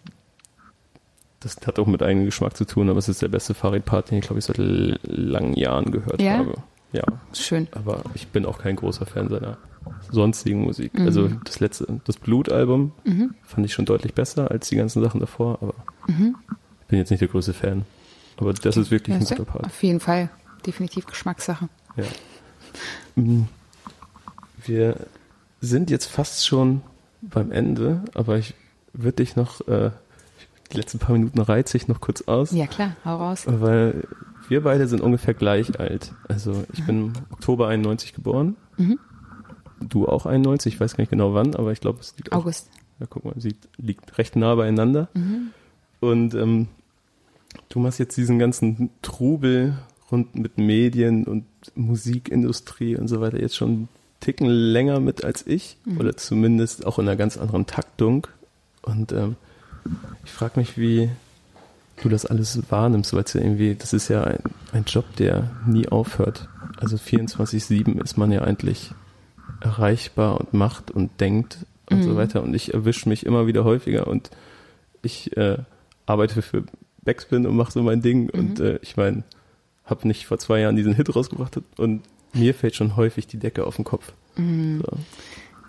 [1.40, 4.18] das hat auch mit eigenem Geschmack zu tun, aber es ist der beste Farid-Part, den
[4.18, 6.38] ich, glaube ich, seit langen Jahren gehört Ja?
[6.38, 6.54] habe.
[6.92, 7.68] Ja, Schön.
[7.70, 9.58] aber ich bin auch kein großer Fan seiner
[10.11, 10.95] sonstigen Musik.
[10.99, 11.07] Mhm.
[11.07, 12.93] Also das letzte, das Blut-Album
[13.45, 15.74] fand ich schon deutlich besser als die ganzen Sachen davor, aber
[16.07, 16.37] Mhm.
[16.83, 17.85] ich bin jetzt nicht der größte Fan.
[18.37, 19.66] Aber das ist wirklich ein Ja, guter Part.
[19.66, 20.31] Auf jeden Fall.
[20.66, 21.68] Definitiv Geschmackssache.
[21.97, 22.05] Ja.
[23.22, 23.45] Mm.
[24.64, 24.97] Wir
[25.61, 26.83] sind jetzt fast schon
[27.22, 28.55] beim Ende, aber ich
[28.93, 29.91] würde dich noch, äh,
[30.72, 32.97] die letzten paar Minuten reize ich noch kurz aus, Ja, klar.
[33.05, 33.45] Hau raus.
[33.47, 34.05] weil
[34.49, 36.12] wir beide sind ungefähr gleich alt.
[36.28, 38.57] Also ich bin im Oktober 91 geboren.
[38.78, 38.99] Mhm.
[39.81, 42.39] Du auch 91, ich weiß gar nicht genau wann, aber ich glaube, es liegt auch,
[42.43, 42.68] August.
[42.99, 45.09] ja, guck mal, sie liegt recht nah beieinander.
[45.14, 45.49] Mhm.
[46.01, 46.68] Und ähm,
[47.68, 49.74] du machst jetzt diesen ganzen Trubel
[50.11, 53.89] rund mit Medien und Musikindustrie und so weiter jetzt schon einen
[54.20, 55.99] Ticken länger mit als ich Mhm.
[56.01, 58.26] oder zumindest auch in einer ganz anderen Taktung.
[58.83, 59.37] Und ähm,
[60.24, 61.11] ich frage mich, wie
[62.03, 64.39] du das alles wahrnimmst, weil es ja irgendwie, das ist ja ein,
[64.72, 66.49] ein Job, der nie aufhört.
[66.78, 68.93] Also 24-7 ist man ja eigentlich
[69.61, 71.58] erreichbar und macht und denkt
[71.90, 72.42] und so weiter.
[72.42, 74.30] Und ich erwische mich immer wieder häufiger und
[75.02, 75.58] ich äh,
[76.06, 76.64] arbeite für
[77.02, 78.30] Backspin und mache so mein Ding.
[78.30, 79.24] Und äh, ich meine,
[79.84, 82.02] habe nicht vor zwei Jahren diesen Hit rausgebracht und
[82.32, 84.12] mir fällt schon häufig die Decke auf den Kopf.
[84.36, 84.98] So.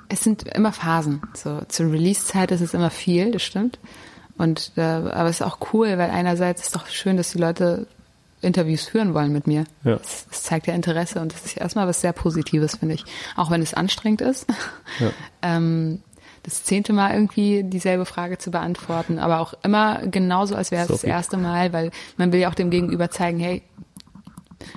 [0.09, 1.21] Es sind immer Phasen.
[1.33, 3.79] So zur Release-Zeit ist es immer viel, das stimmt.
[4.37, 7.39] Und äh, aber es ist auch cool, weil einerseits ist es doch schön, dass die
[7.39, 7.87] Leute
[8.41, 9.65] Interviews führen wollen mit mir.
[9.83, 9.93] Ja.
[10.03, 13.05] Es, es zeigt ja Interesse und das ist erstmal was sehr Positives, finde ich.
[13.35, 14.47] Auch wenn es anstrengend ist.
[14.99, 15.11] Ja.
[15.43, 16.01] ähm,
[16.43, 20.87] das zehnte Mal irgendwie dieselbe Frage zu beantworten, aber auch immer genauso, als wäre es
[20.87, 23.61] das erste Mal, weil man will ja auch dem Gegenüber zeigen, hey,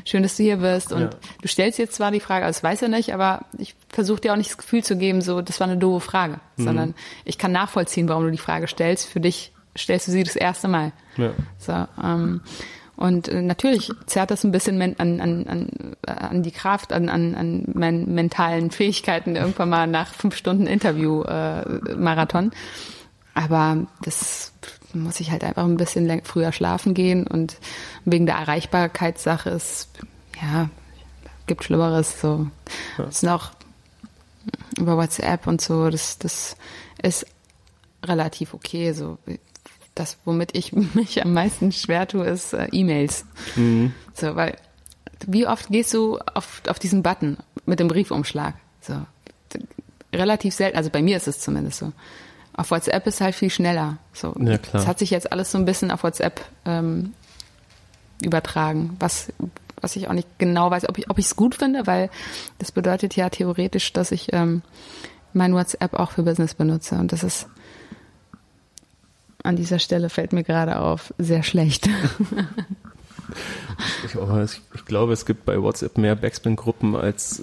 [0.05, 1.11] schön, dass du hier bist und Ja.
[1.41, 4.33] du stellst jetzt zwar die Frage, also das weiß er nicht, aber ich versuche dir
[4.33, 6.65] auch nicht das Gefühl zu geben, so, das war eine doofe Frage, Mhm.
[6.65, 6.95] sondern
[7.25, 9.07] ich kann nachvollziehen, warum du die Frage stellst.
[9.07, 10.93] Für dich stellst du sie das erste Mal.
[11.17, 11.31] Ja.
[11.59, 12.43] So, ähm,
[12.97, 17.35] und äh, natürlich zerrt das ein bisschen an, an, an, an die Kraft, an, an,
[17.35, 22.53] an meinen mentalen Fähigkeiten irgendwann mal nach fünf Stunden Interview-Marathon.
[23.35, 24.53] Aber das
[24.93, 27.57] muss ich halt einfach ein bisschen früher schlafen gehen und
[28.05, 29.89] wegen der Erreichbarkeitssache ist,
[30.41, 30.71] ja,
[31.47, 32.21] gibt Schlimmeres.
[32.21, 32.47] So,
[33.09, 33.51] es sind auch
[34.79, 36.57] über WhatsApp und so, das, das
[37.03, 37.27] ist
[38.05, 38.93] relativ okay.
[38.93, 39.19] So,
[39.95, 43.25] das, womit ich mich am meisten schwer tue, ist äh, E-Mails.
[44.15, 44.57] So, weil
[45.27, 48.55] wie oft gehst du auf, auf diesen Button mit dem Briefumschlag?
[48.81, 48.95] So,
[50.13, 51.93] relativ selten, also bei mir ist es zumindest so.
[52.57, 53.99] Auf WhatsApp ist halt viel schneller.
[54.13, 54.73] So, Ja, klar.
[54.75, 57.15] Das hat sich jetzt alles so ein bisschen auf WhatsApp ähm,
[58.23, 59.33] übertragen, was,
[59.81, 62.11] was ich auch nicht genau weiß, ob ich ob ich es gut finde, weil
[62.59, 64.63] das bedeutet ja theoretisch, dass ich ähm,
[65.33, 67.49] mein WhatsApp auch für Business benutze und das ist
[69.45, 71.89] an dieser Stelle fällt mir gerade auf sehr schlecht.
[74.05, 77.43] Ich, aber es- ich glaube, es gibt bei WhatsApp mehr Backspin-Gruppen, als,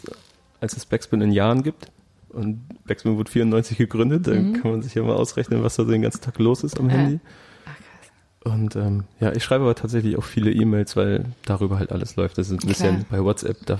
[0.60, 1.88] als es Backspin in Jahren gibt.
[2.30, 5.91] Und Backspin wurde 94 gegründet, da kann man sich ja mal ausrechnen, was da so
[5.91, 6.95] den ganzen Tag los ist am Ja.
[6.97, 7.20] Handy.
[7.66, 8.54] Ach, krass.
[8.54, 12.38] Und ähm, ja, ich schreibe aber tatsächlich auch viele E-Mails, weil darüber halt alles läuft.
[12.38, 13.80] Das ist ein bisschen bei WhatsApp, da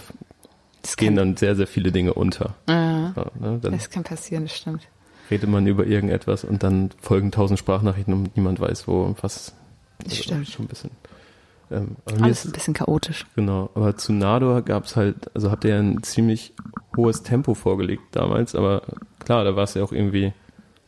[0.82, 2.56] Das gehen dann sehr, sehr viele Dinge unter.
[2.68, 3.60] äh, Ja, ne?
[3.62, 4.86] Dann das kann passieren, das stimmt.
[5.32, 9.54] Redet man über irgendetwas und dann folgen tausend Sprachnachrichten und niemand weiß wo und was.
[10.00, 10.48] Das Also stimmt.
[10.50, 10.92] Schon ein bisschen.
[11.72, 13.26] Ähm, Alles ist, ein bisschen chaotisch.
[13.36, 16.54] genau, aber zu Nador gab es halt, also habt ihr ja ein ziemlich
[16.98, 18.82] hohes Tempo vorgelegt damals, aber
[19.20, 20.34] klar, da war es ja auch irgendwie,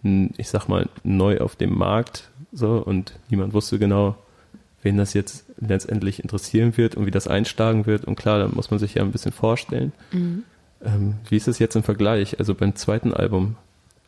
[0.04, 4.16] ich sag mal, neu auf dem Markt so und niemand wusste genau,
[4.82, 8.04] wen das jetzt letztendlich interessieren wird und wie das einschlagen wird.
[8.04, 9.94] Und klar, da muss man sich ja ein bisschen vorstellen.
[10.12, 12.38] Ähm, wie ist es jetzt im Vergleich?
[12.40, 13.56] Also beim zweiten Album,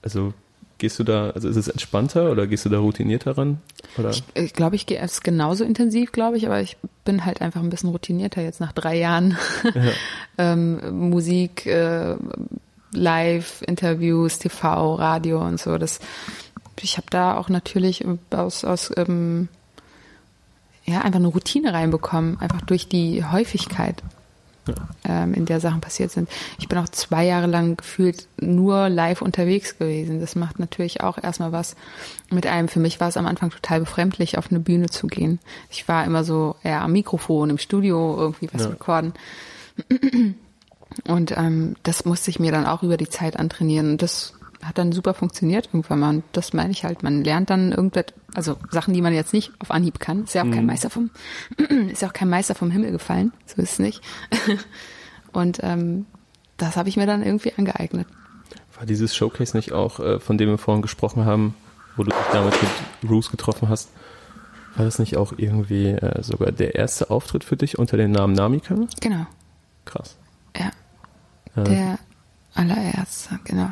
[0.05, 0.33] also
[0.77, 3.59] gehst du da, also ist es entspannter oder gehst du da routinierter ran?
[3.97, 4.11] Oder?
[4.33, 7.69] Ich, glaube, ich gehe es genauso intensiv, glaube ich, aber ich bin halt einfach ein
[7.69, 9.37] bisschen routinierter jetzt nach drei Jahren
[10.37, 12.15] ähm, Musik, äh,
[12.91, 15.77] Live, Interviews, TV, Radio und so.
[15.77, 15.99] Das,
[16.81, 19.47] ich habe da auch natürlich aus, aus ähm,
[20.85, 24.03] ja, einfach eine Routine reinbekommen, einfach durch die Häufigkeit,
[25.07, 26.29] ähm, in der Sachen passiert sind.
[26.59, 30.19] Ich bin auch zwei Jahre lang gefühlt nur live unterwegs gewesen.
[30.19, 31.75] Das macht natürlich auch erstmal was
[32.31, 32.67] mit einem.
[32.67, 35.39] Für mich war es am Anfang total befremdlich, auf eine Bühne zu gehen.
[35.69, 38.69] Ich war immer so eher am Mikrofon, im Studio irgendwie was Ja.
[38.69, 39.13] recorden.
[41.07, 43.91] Und ähm, das musste ich mir dann auch über die Zeit antrainieren.
[43.91, 44.33] Und das
[44.65, 46.09] hat dann super funktioniert irgendwann mal.
[46.09, 49.51] Und das meine ich halt, man lernt dann irgendwas, also Sachen, die man jetzt nicht
[49.59, 50.23] auf Anhieb kann.
[50.23, 51.11] Ist ja auch kein Meister vom,
[51.91, 53.31] ist ja auch kein Meister vom Himmel gefallen.
[53.45, 54.01] So ist es nicht.
[55.31, 56.05] Und ähm,
[56.57, 58.07] das habe ich mir dann irgendwie angeeignet.
[58.77, 61.55] War dieses Showcase nicht auch, äh, von dem wir vorhin gesprochen haben,
[61.95, 63.89] wo du dich damals mit Bruce getroffen hast,
[64.75, 68.33] war das nicht auch irgendwie äh, sogar der erste Auftritt für dich unter dem Namen
[68.33, 68.75] Namika?
[68.99, 69.25] Genau.
[69.85, 70.17] Krass.
[70.57, 70.71] Ja.
[71.55, 71.99] Ja, Der
[72.55, 73.71] allererste, genau.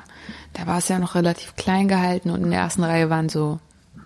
[0.53, 3.59] Da war es ja noch relativ klein gehalten und in der ersten Reihe waren so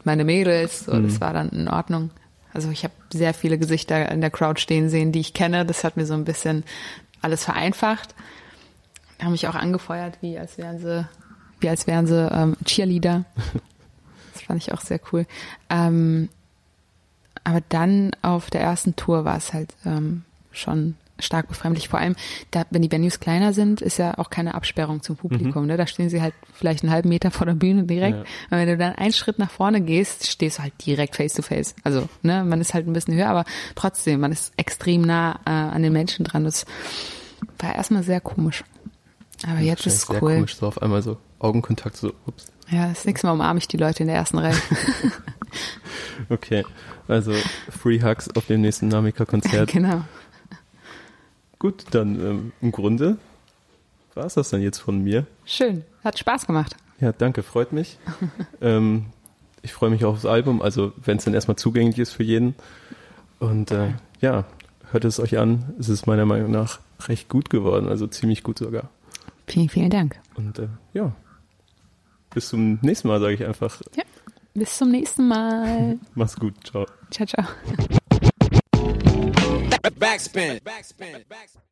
[0.04, 0.86] meine Mädels.
[0.86, 2.12] So, Das war dann in Ordnung.
[2.54, 5.66] Also ich habe sehr viele Gesichter in der Crowd stehen sehen, die ich kenne.
[5.66, 6.64] Das hat mir so ein bisschen
[7.22, 8.16] alles vereinfacht.
[9.22, 11.08] Haben mich auch angefeuert, wie als wären sie,
[11.60, 13.26] wie als wären sie ähm, Cheerleader.
[14.34, 15.26] Das fand ich auch sehr cool.
[15.72, 16.30] Ähm,
[17.44, 21.90] aber dann auf der ersten Tour war es halt ähm, schon stark befremdlich.
[21.90, 22.16] Vor allem,
[22.52, 25.66] da, wenn die Venues kleiner sind, ist ja auch keine Absperrung zum Publikum.
[25.66, 25.78] Ne?
[25.78, 28.18] Da stehen sie halt vielleicht einen halben Meter vor der Bühne direkt.
[28.18, 28.24] Ja.
[28.52, 31.42] Und wenn du dann einen Schritt nach vorne gehst, stehst du halt direkt face to
[31.42, 31.76] face.
[31.84, 33.46] Also, ne, man ist halt ein bisschen höher, aber
[33.76, 36.44] trotzdem, man ist extrem nah äh, an den Menschen dran.
[36.44, 36.66] Das
[37.60, 38.64] war erstmal sehr komisch.
[39.48, 40.36] Aber jetzt ist es sehr cool.
[40.36, 42.48] komisch, so auf einmal so Augenkontakt, so, ups.
[42.70, 44.56] Ja, das nächste Mal umarme ich die Leute in der ersten Reihe.
[46.30, 46.64] Okay,
[47.08, 47.34] also
[47.70, 49.70] Free Hugs auf dem nächsten Namika-Konzert.
[49.72, 50.04] genau.
[51.60, 53.18] Gut, dann ähm, im Grunde
[54.14, 55.26] war es das dann jetzt von mir.
[55.46, 55.84] Schön.
[56.04, 56.76] Hat Spaß gemacht.
[57.00, 57.98] Ja, danke, freut mich.
[58.62, 59.08] ähm,
[59.62, 62.56] ich freue mich auch aufs Album, also wenn es dann erstmal zugänglich ist für jeden.
[63.40, 63.90] Und äh,
[64.22, 64.46] ja,
[64.92, 65.76] hört es euch an.
[65.80, 68.90] Es ist meiner Meinung nach recht gut geworden, also ziemlich gut sogar.
[69.46, 70.20] Vielen, vielen Dank.
[70.36, 71.14] Und äh, ja,
[72.34, 73.82] bis zum nächsten Mal, sage ich einfach.
[73.96, 74.04] Ja.
[74.54, 76.00] Bis zum nächsten Mal.
[76.16, 76.88] Mach's gut, ciao.
[77.12, 77.46] Ciao, ciao.
[79.84, 80.60] Backspin.
[80.64, 81.26] Backspin.
[81.30, 81.67] Backspin.